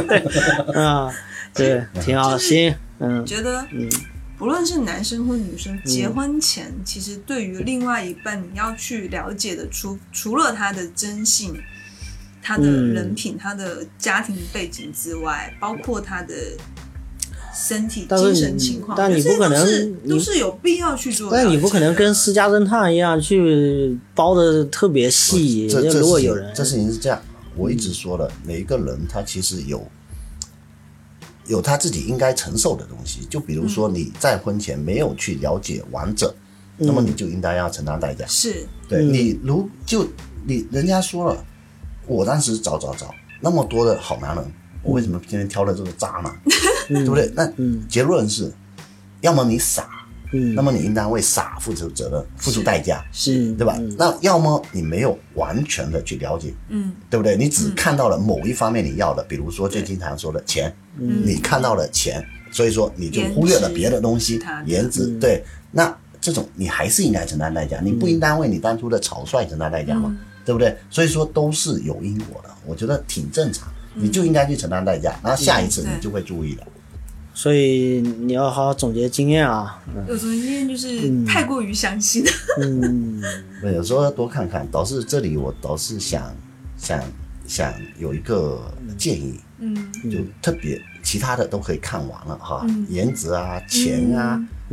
[0.75, 1.09] 啊，
[1.53, 3.89] 对，挺好，行，嗯觉得，嗯
[4.37, 11.53] 不论是男生或女生，结婚前其实对于另外一半，你要去了解的，除除了他的真性、
[12.41, 16.33] 他的嗯人品、他的家庭背景之外，包括他的
[17.53, 21.31] 身体、精神情况，但你不可能这些都是都是有必要去做。
[21.31, 27.21] 但你不可能跟私家侦探一样去包的特别细，就这这如果有人这事情是这样，
[27.55, 29.85] 我一直说了，每一个人他其实有
[31.47, 33.21] 有他自己应该承受的东西。
[33.29, 36.31] 就比如说你在婚前没有去了解完整，
[36.77, 38.25] 那么你就应该要承担代价。
[38.27, 40.07] 是对嗯你如就
[40.45, 41.45] 你人家说了，
[42.09, 44.43] 我当时找找找那么多的好男人，
[44.83, 46.33] 我为什么偏偏挑了这个渣男？
[46.89, 47.31] 对不对？
[47.35, 47.85] 那嗯。
[47.87, 48.51] 结论是，
[49.21, 49.87] 要么你傻，
[50.33, 50.55] 嗯。
[50.55, 53.51] 那么你应当为傻付出责任、付出代价，是。
[53.53, 53.77] 对吧？
[53.97, 57.37] 那要么你没有完全的去了解，嗯，对不对？
[57.37, 70.17] 你只看到了某一方面你要的，比如说最经常说的钱，你看到了钱，所以说你就忽略了别的东西颜值，对，那这种你还是应该承担代价，你不应当为你当初的草率承担代价吗？
[70.49, 70.75] 对不对？
[70.89, 76.63] 所以说都是有因果的，我觉得挺正常，你就应该去承担代价，然后下一次你就会注意了。
[77.35, 82.25] 所以你要好好总结经验啊，有时候经验就是太过于相信。
[82.59, 83.21] 嗯
[83.61, 84.67] 对，有时候要多看看。
[84.71, 86.35] 倒是这里我倒是想
[86.77, 86.99] 想
[87.45, 94.29] 想有一个建议，嗯就特别其他的都可以看完了哈，嗯颜值啊、钱啊，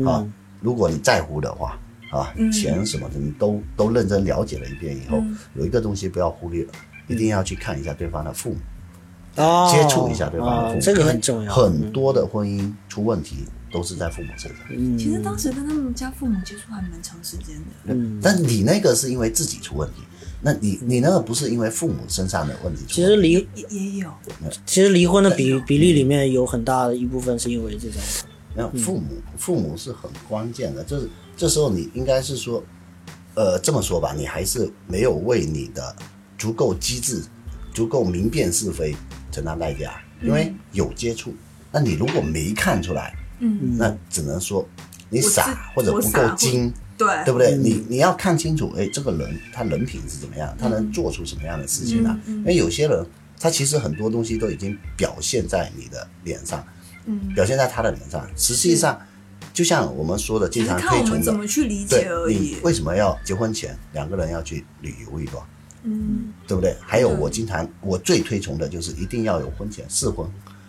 [0.07, 1.79] 啊嗯，如果你在乎的话
[2.17, 2.51] 啊，嗯。
[2.51, 5.37] 钱什么的你都都认真了解了一遍以后，嗯。
[5.55, 6.67] 有一个东西不要忽略，
[7.07, 8.57] 一定要去看一下对方的父母，
[9.43, 14.61] 哦，接触一下对方的父母，哦这个很重要，很多的婚姻出问题都是在父母身上。
[14.71, 14.97] 嗯。
[14.99, 17.95] 其实当时跟他们家父母接触还蛮长时间的。
[17.95, 18.19] 嗯。
[18.23, 20.03] 但你那个是因为自己出问题，
[20.43, 22.95] 那你你那个不是因为父母身上的问题出问题。
[22.95, 24.11] 其实离也也有，
[24.65, 28.01] 其实离婚的比比例里面有很大的一部分是因为这种，
[28.55, 29.05] 那父母
[29.37, 32.63] 父母是很关键的，就是这时候你应该是说，
[33.35, 35.95] 呃，这么说吧，你还是没有为你的
[36.39, 37.23] 足够机智、
[37.75, 38.97] 足够明辨是非，
[39.31, 41.35] 承担代价，因为有接触。
[41.71, 44.67] 那你如果没看出来，嗯，那只能说
[45.11, 47.55] 你傻或者不够精，对，对不对？
[47.55, 52.11] 你你要看清楚，哎，这个人他人品是怎么样，他能做出什么样的事情来？
[52.13, 53.07] 嗯嗯因为有些人
[53.39, 56.65] 他其实很多东西都已经表现在你的脸上，
[57.05, 58.27] 嗯，表现在他的脸上。
[58.37, 58.99] 实际上，
[59.57, 62.37] 就像我们说的，经常推崇的看我们怎，么去理对解而已。
[62.37, 62.57] 你。
[62.63, 65.43] 为什么要结婚前两个人要去旅游一段，
[65.85, 66.29] 嗯。
[66.47, 66.77] 对不对？
[66.83, 70.29] 还有嗯我经常我最推崇的就是一定要有婚前试婚，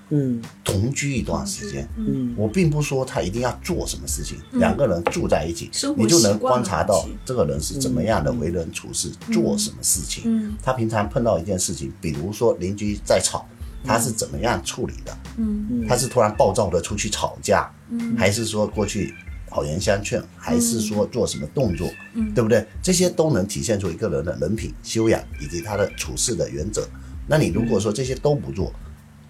[0.09, 1.85] 嗯同居一段时间。
[1.97, 2.33] 嗯。
[2.37, 10.23] 我并不说他一定要做什么事情，两个人住在一起你就能观察到这个人是怎么样的为人处事，做什么事情。
[10.25, 10.55] 嗯。
[10.63, 13.45] 他平常碰到一件事情，比如说邻居在吵，
[13.83, 15.17] 他是怎么样处理的？
[15.35, 15.85] 嗯。
[15.89, 19.13] 他是突然暴躁的出去吵架，嗯还是说过去
[19.49, 22.65] 好言相劝，还是说做什么动作，嗯对不对？
[22.81, 26.87] 这些都能体现出一个人的人品、修养以及他的处事的原则。
[27.27, 28.73] 那你如果说这些都不做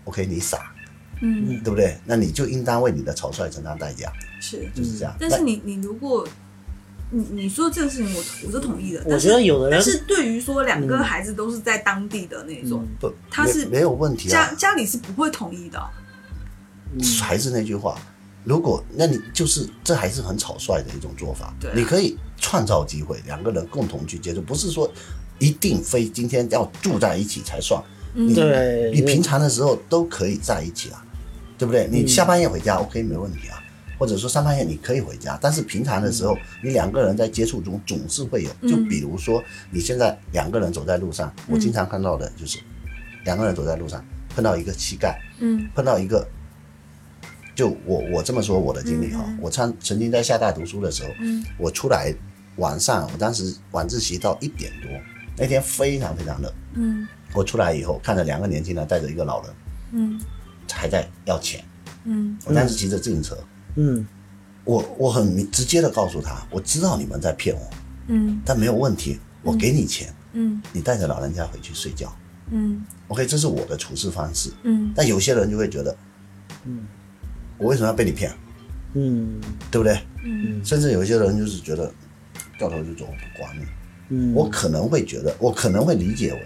[0.06, 0.72] ，OK，你傻，
[1.22, 1.98] 嗯，对不对？
[2.06, 4.68] 那你就应当为你的草率承担代价，是。
[4.74, 5.16] 就是这样。
[5.20, 6.28] 但是你你如果
[7.10, 14.54] 你你说这个事情我我是同意的，我但是觉得有的人但是对于说两个孩子都是在当地的那种，嗯不，他是没没有问题家啊。
[14.58, 15.80] 家里是不会同意的。
[17.22, 18.00] 还是那句话，
[18.48, 21.54] 如果那你就是这还是很草率的一种做法。
[21.60, 21.74] 对啊。
[21.76, 24.90] 你可以创造机会，两个人共同去接触，不是说
[25.38, 27.84] 一定非今天要住在一起才算。
[28.14, 28.30] 嗯。
[28.30, 28.90] 你对。
[28.94, 31.06] 你平常的时候都可以在一起啊，
[31.58, 31.90] 对不对？
[31.92, 33.62] 你下半夜回家、OK 没问题啊，
[34.00, 42.60] 或者说上半夜你可以回家，但是平常的时候，你两个人在接触中总是会有，就比如说你现在两个人走在路上，我经常看到的就是
[43.26, 44.02] 两个人走在路上
[44.34, 45.68] 碰到一个乞丐，嗯。
[45.76, 46.26] 碰到一个，
[47.58, 51.44] 就我我这么说我的经历哈、我曾曾经在厦大读书的时候，嗯。
[51.58, 52.14] 我出来
[52.58, 54.92] 晚上，我当时晚自习到一点多，
[55.36, 57.08] 那天非常非常热，嗯。
[57.34, 59.52] 我出来以后看着两个年轻人带着一个老人
[59.94, 60.22] 嗯。
[60.72, 61.66] 还在要钱，
[62.04, 62.38] 嗯。
[62.46, 63.36] 我当时骑着自行车，
[63.74, 64.06] 嗯。
[64.64, 67.70] 我我很直接的告诉他，我知道你们在骗我，
[68.10, 68.40] 嗯。
[68.46, 70.62] 但没有问题，我给你钱，嗯。
[70.72, 72.16] 你带着老人家回去睡觉
[72.52, 74.52] 嗯，OK，这是我的处事方式。
[74.62, 74.94] 嗯。
[74.96, 75.98] 但有些人就会觉得，
[76.66, 76.86] 嗯，
[77.58, 78.32] 我为什么要被你骗？
[78.94, 79.40] 嗯
[79.70, 80.00] 对不对？
[80.24, 81.92] 嗯甚至有一些人就是觉得
[82.58, 83.66] 掉头就走，我不管你。
[84.10, 86.42] 嗯我可能会觉得，我可能会理解为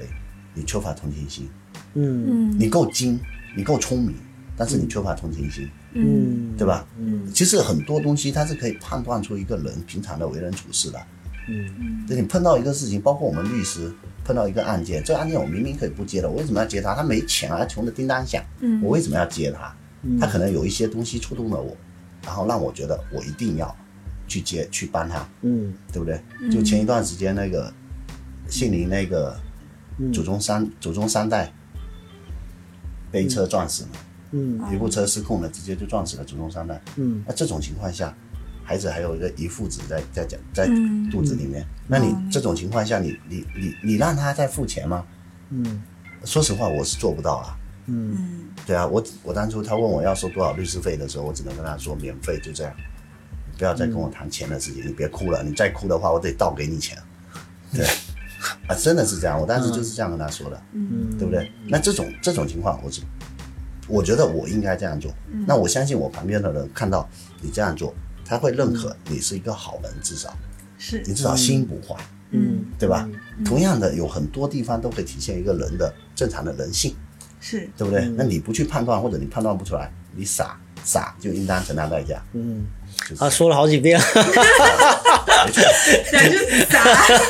[0.55, 1.47] 你缺乏同情心，
[1.93, 3.19] 嗯嗯你够精，
[3.55, 4.15] 你够聪明，
[4.57, 6.85] 但是你缺乏同情心，嗯对吧？
[6.99, 10.99] 嗯其实很多东西它是可以判断出一个人平常的为人处事的。
[11.47, 13.93] 嗯就你碰到一个事情，包括我们律师
[14.25, 16.95] 碰到一个案件，这个案件我明明可以不接的，我为什么要接他？
[16.95, 19.73] 他没钱啊，他穷的叮当响，嗯我为什么要接他？
[20.19, 21.75] 他可能有一些东西触动了我，
[22.23, 23.75] 然后让我觉得我一定要
[24.27, 25.73] 去接去帮他，嗯。
[25.91, 26.21] 对不对？
[26.49, 27.71] 就前一段时间那个
[28.49, 29.39] 杏林那个
[30.13, 31.51] 祖宗三祖宗三代
[33.11, 33.89] 被车撞死了，
[34.31, 34.59] 嗯。
[34.73, 36.81] 一部车失控了，直接就撞死了祖宗三代。
[36.95, 37.23] 嗯。
[37.27, 38.15] 那这种情况下，
[38.63, 40.65] 孩子还有一个一父子在在在
[41.11, 45.05] 肚子里面，那你这种情况下，你你你你让他再付钱吗？
[45.49, 45.83] 嗯。
[46.23, 47.57] 说实话，我是做不到啊。
[47.87, 52.73] 嗯嗯对啊，我我当初他问我要收多少律师费的时候，我只能跟他说免费，就这样，
[53.57, 56.97] 不要再跟我谈钱的事情，你别哭了，你再哭的话，我得倒给你钱。
[57.73, 57.85] 对，
[58.67, 61.51] 啊，真的是这样，我当时就是这样跟他说的，嗯对不对？
[61.67, 63.01] 那这种这种情况，我只
[63.87, 65.13] 我觉得我应该这样做。
[65.47, 67.09] 那我相信我旁边的人看到
[67.41, 70.33] 你这样做，他会认可你是一个好人，至少
[70.77, 71.95] 是你至少心不坏，
[72.29, 73.09] 嗯对吧？
[73.43, 76.95] 同样的，有很多地方都可以体现一个人的正常的人性。
[77.41, 77.67] 是。
[77.77, 78.07] 对不对？
[78.15, 82.23] 那你不去判断，或者你判断不出来，你傻傻就应当承担代价。
[82.31, 82.65] 嗯，
[83.09, 83.23] 就是。
[83.23, 83.99] 啊，说了好几遍。
[85.43, 86.83] 对，就是傻，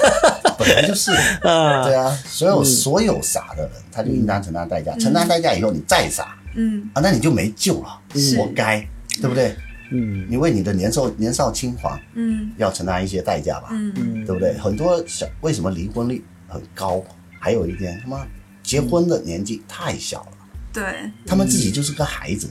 [0.59, 1.11] 本来就是，
[1.43, 4.93] 啊，对啊，所有所有傻的人，他就应当承担代价。
[4.97, 6.35] 承担代价以后，你再傻。
[6.55, 6.89] 嗯。
[6.93, 7.99] 啊，那你就没救了，
[8.37, 8.85] 活该，
[9.21, 9.55] 对不对？
[9.91, 10.25] 嗯。
[10.29, 12.51] 你为你的年少年少轻狂嗯。
[12.57, 14.25] 要承担一些代价吧，嗯。
[14.25, 14.53] 对不对？
[14.57, 17.01] 很多小为什么离婚率很高？
[17.39, 18.27] 还有一点，他妈
[18.71, 20.37] 结婚的年纪太小了。
[20.71, 22.49] 对，他们自己就是个孩子。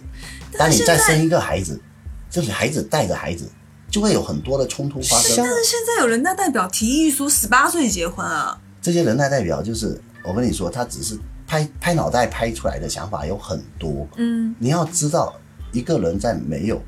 [0.58, 1.80] 当你再生一个孩子，
[2.28, 3.48] 就是孩子带着孩子，
[3.88, 5.34] 就会有很多的冲突发生。
[5.38, 14.06] 但是现在有人大代表提议说十八岁结婚啊，这些人大代表就是，我跟你说，他只是拍拍脑袋拍出来的想法有很多。
[14.16, 15.34] 嗯你要知道，
[15.72, 16.82] 一个人在没有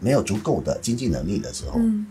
[0.00, 2.06] 没有足够的经济能力的时候，嗯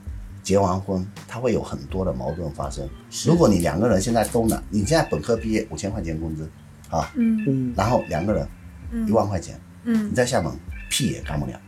[0.46, 2.88] 结完婚，他会有很多的矛盾发生。
[3.26, 6.48] 如果你两个人现在都拿，你现在本科毕业五千块钱工资
[6.92, 8.48] 啊，嗯嗯然后两个人
[9.08, 10.54] 一万块钱，嗯你，在厦门
[10.88, 11.60] 屁也干不了。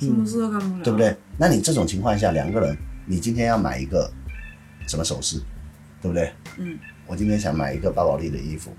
[0.00, 0.98] 什么事都干不了，对不？
[0.98, 1.16] 对？
[1.38, 4.10] 那你这种情况下，两个人，你今天要买一个
[4.88, 5.40] 什么首饰，
[6.02, 6.32] 对不对？
[6.56, 8.72] 嗯，我今天想买一个巴宝莉的衣服，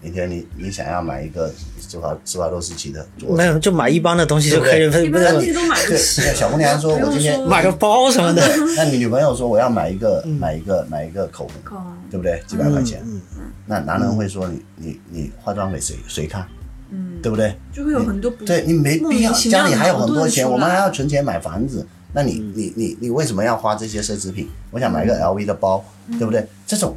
[0.00, 5.24] 明天你你想要买一个施华施华洛世奇的没有就买一般的东西就可以了，对一不不是？
[5.24, 8.42] 般东西都买得对，起，小姑娘说，我今天买个包什么的。
[8.76, 10.32] 那你女朋友说我要买一个嗯。
[10.38, 11.80] 买一个买一个口红，
[12.10, 12.40] 对不对？
[12.46, 13.20] 几百块钱，嗯
[13.66, 15.96] 那男人会说你你你化妆给谁？
[16.06, 16.46] 谁看，
[16.90, 17.54] 嗯，对不对？
[17.72, 22.52] 就会有很多不对你没必要，家里还有很多钱，我们还要存钱买房子，那你嗯。
[22.54, 24.48] 你你你为什么要花这些奢侈品？
[24.70, 26.16] 我想买一个 LV 的包，嗯。
[26.18, 26.46] 对不对？
[26.66, 26.96] 这种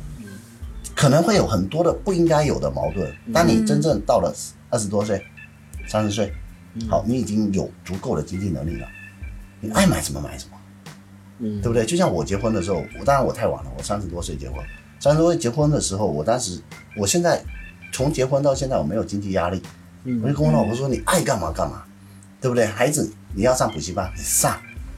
[1.02, 3.12] 可能会有很多的不应该有的矛盾。
[3.26, 4.32] 嗯当你真正到了
[4.70, 5.26] 二十多岁、
[5.88, 6.32] 三十岁，
[6.76, 8.88] 嗯好，你已经有足够的经济能力了，
[9.60, 10.58] 你爱买什么买什么。
[11.40, 11.84] 嗯对不对？
[11.88, 14.64] 就像我结婚的时候，我当然我太晚了，我三十多岁结婚。
[15.00, 16.62] 三十多岁结婚的时候，我当时，
[16.96, 17.44] 我现在
[17.92, 19.60] 从结婚到现在，我没有经济压力，
[20.22, 21.82] 我就跟我老婆说，你爱干嘛干嘛，
[22.40, 22.64] 对不对？
[22.68, 24.56] 孩子你要上补习班，你上，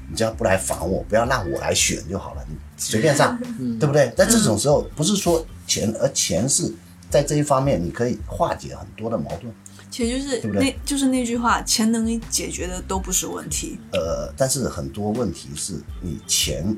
[0.10, 3.40] 你只要不来烦我，不要让我来选就好了，你随便上，
[3.80, 4.12] 对不对？
[4.18, 6.74] 在这种时候，不是说钱，而钱是
[7.10, 9.54] 在这一方面，你可以化解很多的矛盾。
[9.90, 13.78] 其实就是那就是那句话，钱能解决的都不是问题。
[13.92, 16.76] 呃，但是很多问题是你钱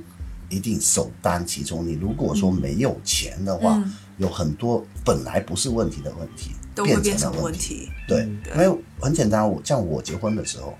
[0.49, 1.87] 一定首当其冲。
[1.87, 7.89] 你如果说没有钱的话，嗯有很多本来不是问题的问题都会变变成问题。
[8.07, 8.21] 对
[8.53, 10.73] 因为很简单，我像我结婚的时候，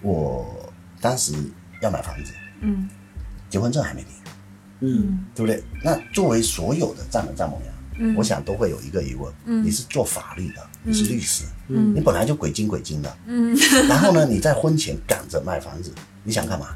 [0.00, 1.34] 我当时
[1.82, 2.88] 要买房子，嗯
[3.50, 4.08] 结婚证还没领，
[4.80, 5.24] 嗯。
[5.34, 5.62] 对不对？
[5.82, 8.16] 那作为所有的丈人丈母娘，嗯。
[8.16, 9.64] 我想都会有一个疑问：嗯。
[9.64, 11.94] 你是做法律的，你是律师，嗯。
[11.94, 13.56] 你本来就鬼精鬼精的，嗯。
[13.88, 15.92] 然后呢，你在婚前赶着卖房子，
[16.24, 16.68] 你想干嘛？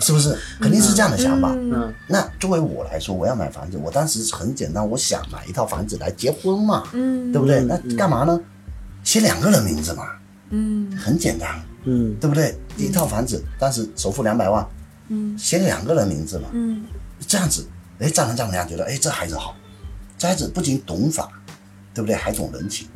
[0.00, 0.36] 是不是？
[0.60, 1.52] 肯定是这样的想法。
[1.54, 1.94] 嗯。
[2.08, 7.30] 那作为我来说，我要买房子，我当时很简单，我想买一套房子来结婚嘛，嗯。
[7.30, 7.60] 对不对？
[7.62, 8.40] 那干嘛呢？
[9.04, 10.04] 写两个人名字嘛，
[10.50, 10.90] 嗯。
[10.96, 12.12] 很简单，嗯。
[12.16, 12.58] 对不对？
[12.76, 14.66] 一套房子，当时首付两百万，
[15.08, 15.36] 嗯。
[15.38, 16.84] 写两个人名字嘛，嗯。
[17.26, 17.66] 这样子，
[17.98, 19.56] 哎，丈人丈母娘觉得，哎，这孩子好，
[20.16, 21.30] 这孩子不仅懂法，
[21.92, 22.14] 对不对？
[22.14, 22.86] 还懂人情，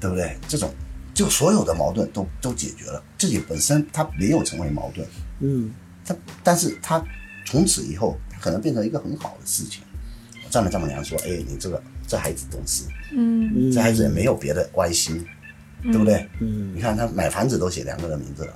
[0.00, 0.36] 对不对？
[0.48, 0.72] 这种
[1.12, 5.06] 就所有的矛盾都都解决了，自己本身他没有成为矛盾，
[5.40, 5.70] 嗯。
[6.02, 7.04] 他但是他
[7.44, 9.82] 从此以后，他可能变成一个很好的事情。
[10.48, 13.52] 丈人丈母娘说，哎，你这个这孩子懂事，嗯。
[13.54, 15.24] 嗯，这孩子也没有别的歪心，
[15.82, 16.26] 对不对？
[16.40, 16.74] 嗯。
[16.74, 18.52] 你看他买房子都写两个人名字了，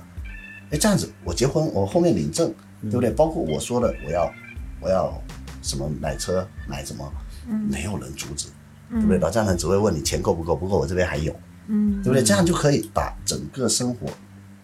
[0.71, 2.53] 哎，这样子我结婚我后面领证，
[2.83, 3.11] 对不对？
[3.11, 4.31] 包括我说的我要
[4.81, 5.21] 我要
[5.61, 7.11] 什么买车买什么，
[7.69, 8.47] 没有人阻止，
[8.91, 9.17] 对不对？
[9.17, 11.35] 老丈人只会问你钱够不够，不够我这边还有，
[11.67, 12.23] 嗯对不对？
[12.23, 14.07] 这样就可以把整个生活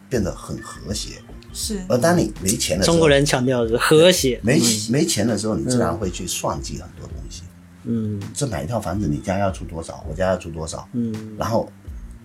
[0.10, 1.22] 变得很和谐。
[1.54, 4.40] 是而当你没钱的时候，中国人强调的是和谐。
[4.42, 7.44] 没没钱的时候，你自然会去算计很多东西。
[7.84, 11.70] 嗯这买一套房子，你家要出多少，我家要出多少，嗯然后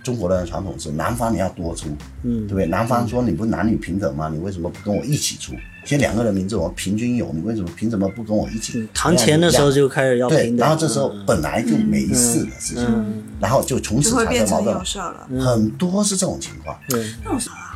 [0.07, 1.88] 中国人的传统是男方你要多出，
[2.22, 2.66] 嗯对不对？
[2.66, 4.30] 男方说你不是男女平等吗？
[4.32, 5.52] 你为什么不跟我一起出？
[5.84, 8.88] 写两个人名字我们平均有，你为什么凭什么不跟我一起嗯，？
[8.94, 10.64] 谈钱的时候就开始要对平，等。
[10.64, 15.44] 然后这时候本来就没事的事情，嗯然后就从此就会产生矛盾变成有，事了。
[15.44, 16.78] 很多是这种情况。
[16.88, 17.72] 对那我啥啊？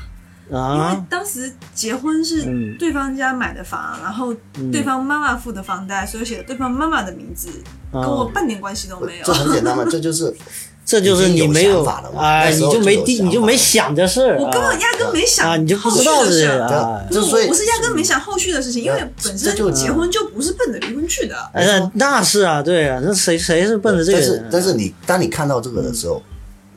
[0.51, 4.35] 因为啊，当时结婚是嗯对方家买的房，然后
[4.73, 7.49] 对方妈妈付的房贷，所以写了对方妈妈的名字，
[7.93, 9.33] 跟我半点关系都没有这。
[9.33, 10.35] 很简单嘛，这就是
[10.91, 11.85] 这就是你没有
[12.17, 14.37] 哎，你就没定，你就没想这事儿。
[14.41, 16.61] 我根啊本压根没想啊，你就不后续知道这的事儿。
[16.63, 17.01] 啊。
[17.09, 21.37] 不是我，不是压根没想后续的事情，因为本身就结婚就不是奔着离婚去的。
[21.53, 24.33] 哎，那那是啊，对啊，那谁谁是奔着这个人啊？
[24.33, 26.21] 是但是你当你看到这个的时候，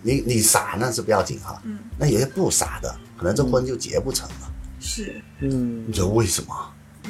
[0.03, 4.36] 你你傻那是不要紧哈，嗯那有些不傻的，可能这婚就结不成了。
[4.80, 6.53] 是，嗯你说为什么？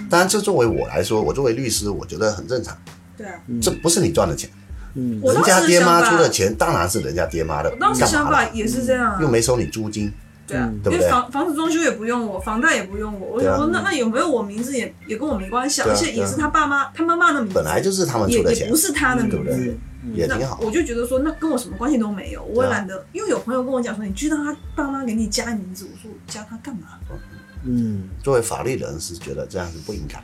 [0.09, 2.77] 当然，这作为我来说，我作为律师，我觉得很正常。
[3.17, 3.33] 对啊。
[3.61, 4.49] 这不是你赚的钱，
[4.95, 8.05] 嗯人家爹妈出的钱当然是人家爹妈的，我当时？
[8.05, 9.27] 想法也是这样啊又。
[9.27, 10.11] 没收你租金，
[10.45, 13.37] 对啊，对不对因为房房子装修也不用我，房贷也不用我。
[13.37, 19.65] 我想说，那那有没有我名字也也跟我没关系啊，而且也是他爸妈、他妈妈的名字，本来就是他们出的钱也不，是他的对不名字。
[19.65, 19.77] 对？
[20.13, 20.59] 也挺好。
[20.61, 26.87] 我就觉得说，那跟我什么关系都没有，我也懒得，因为有朋友跟我讲说，你知道他爸妈给你加名字，我说我加他干嘛？
[27.65, 30.21] 嗯作为法律人是觉得这样是不应该。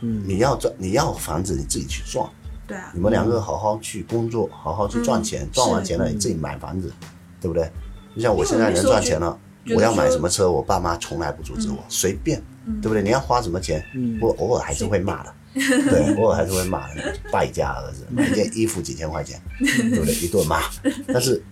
[0.00, 2.28] 嗯你要赚，你要房子你自己去赚，
[2.66, 2.90] 对啊。
[2.94, 6.92] 你，们两个好好去工作，好好去赚钱，嗯赚完钱了你自己买房子，
[7.40, 7.70] 对不对？
[8.14, 9.38] 就像我现在能赚钱了，
[9.74, 12.42] 我要买什么车，我爸妈从来不阻止我，随便，
[12.80, 13.02] 对不对？
[13.02, 13.84] 你要花什么钱，
[14.20, 20.14] 我偶尔还是会骂的，对，偶尔还是会骂的，败家儿子，买件衣服几千块钱，对不对？
[20.14, 20.62] 一顿骂，
[21.08, 21.42] 但是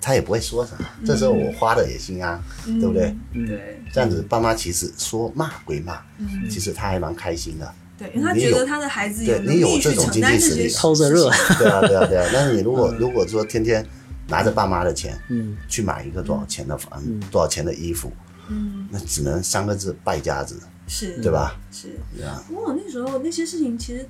[0.00, 3.14] 他也不会说什么，这时候我花的也心安，对不对？
[3.32, 3.82] 对。
[3.92, 6.48] 这样子，爸妈其实说骂归骂，嗯。
[6.48, 7.74] 其实他还蛮开心的。
[7.98, 12.28] 对，因为他觉得他的孩子对能力你有这种去承担这经济实力些偷着热对啊，对啊，对啊。
[12.32, 13.86] 但是你如果如果说天天
[14.28, 15.56] 拿着爸妈的钱，嗯。
[15.68, 18.12] 去买一个多少钱的房，多少钱的衣服，
[18.48, 21.56] 嗯，那只能三个字败家子，是，对吧？
[21.72, 21.88] 是。
[22.16, 24.06] 对啊，不过我那时候那些事情其实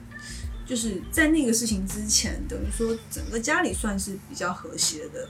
[0.66, 5.28] 就是在那个事情之前，等于说整个家里算是比较和谐的，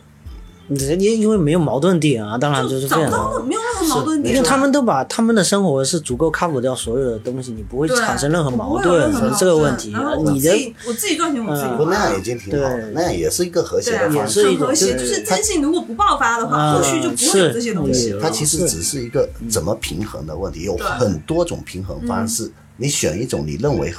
[0.68, 3.44] 人家因为没有矛盾点啊，当然就是这样找不到的。
[3.44, 10.18] 没有任何矛盾因为他们都把他们的生活是足够 cover 掉所有的东西，你不会产生任何矛我不会有盾任何矛这个问题然后。
[10.18, 10.50] 我你的
[10.86, 14.40] 我自己赚钱，我自己嗯花不那样已经挺好的对，那样也是一个和谐的方式。
[14.40, 18.20] 也是一种很和谐，就是征信如果不爆发的话，啊后续就不会有这些东西了。
[18.20, 23.94] 它其实只是一个怎么平衡的问题，有很多种平衡方式，你选一种你认为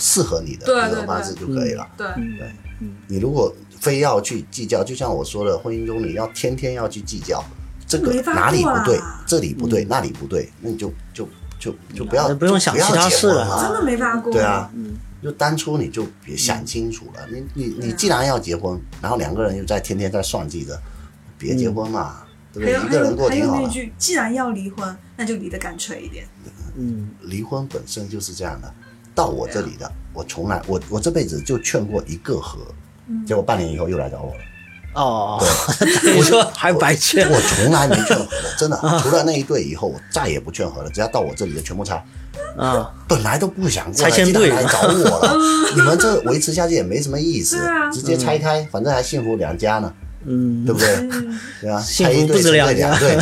[0.00, 1.86] 适合你的对对平衡方式就可以了。
[1.96, 2.06] 对，
[3.08, 7.44] 你如果非要去计较，就像我说的，婚姻中你要天天要去计较，
[7.86, 14.32] 这个哪里不对，这里不对，那里不对，那你就就就就不要嗯不用想要其他事了真的没法过。
[14.32, 14.70] 对啊，
[15.22, 17.26] 就当初你就别想清楚了。
[17.32, 20.78] 你你你既然要结婚，然后两个人又在天天在算计着，
[21.38, 22.22] 别结婚嘛，
[22.52, 22.78] 对不对？
[22.78, 23.62] 还有还一个人有还过挺好的。
[23.62, 26.26] 有那句，既然要离婚，那就离得干脆一点。
[26.76, 28.72] 嗯离婚本身就是这样的，
[29.14, 32.58] 到我这里的，我从来我我这辈子就劝过一个和，
[33.26, 34.40] 结果半年以后又来找我了。
[34.94, 35.38] 哦，
[36.16, 40.88] 我 说还白劝我从来没劝和 的，真的，除了那一对以后，我再也不劝和了。
[40.88, 42.02] 只要到我这里的全部拆，
[42.56, 42.90] 啊？
[43.06, 45.36] 本来都不想过来，拆迁队竟然来找我了。
[45.76, 49.92] 你们这维持下去也没什么意思对啊，直接拆开，反正还幸福两家呢，
[50.24, 50.88] 嗯对，不对？
[50.96, 53.16] 嗯，对啊，幸福拆一对不止两家对，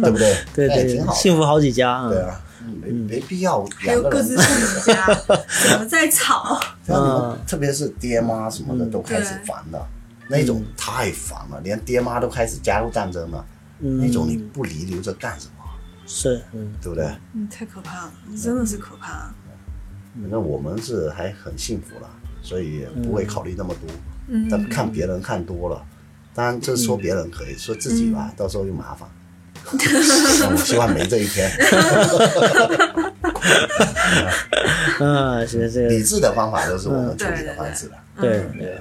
[0.00, 0.34] 对不对？
[0.54, 2.08] 对对对，那也挺好的幸福好几家啊。
[2.08, 2.40] 对啊，
[2.82, 6.60] 没没必要还有两个人各自自己家，怎么在吵？
[6.88, 9.86] 嗯特别是爹妈什么的都开始烦了，
[10.28, 13.44] 那种太烦了，连爹妈都开始加入战争了，
[13.80, 15.64] 嗯那种你不离留着干什么？
[16.06, 17.06] 是，嗯对不对？
[17.34, 19.32] 嗯，太可怕了，真的是可怕。
[20.20, 22.10] 反正我们是还很幸福了，
[22.42, 23.88] 所以也不会考虑那么多。
[24.28, 25.80] 嗯，但看别人看多了，
[26.34, 29.08] 当然这说别人可以，说自己吧，到时候又麻烦。
[29.72, 31.50] 我 希望没这一天。
[35.00, 37.92] 嗯，是这个理智的方法都是我们处理的方式了。
[38.20, 38.78] 对对对，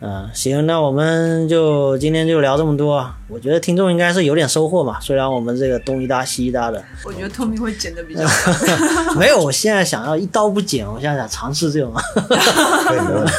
[0.00, 3.10] 嗯，行，那我们就今天就聊这么多。
[3.28, 9.14] 我觉得听众应该是有点收获嘛，虽然我们这个东一搭西一搭的，我觉得 Tommy 会剪的比较 好。
[9.14, 11.94] 没有，我现在想要一刀不剪，我现在想尝试这种。
[12.14, 13.32] 可以没问题，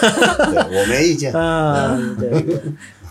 [0.54, 1.32] 对我没意见。
[1.34, 2.32] 嗯，对，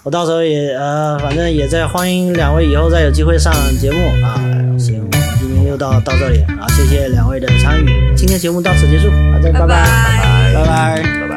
[0.03, 4.41] 我到时候也呃，反正也在欢迎两位以后再有机会上节目啊。
[4.79, 11.03] 行，我们今天又到到这里，啊，谢谢两位的参与，今天节目到此结束，好，再拜拜拜，拜拜。
[11.03, 11.30] 拜拜。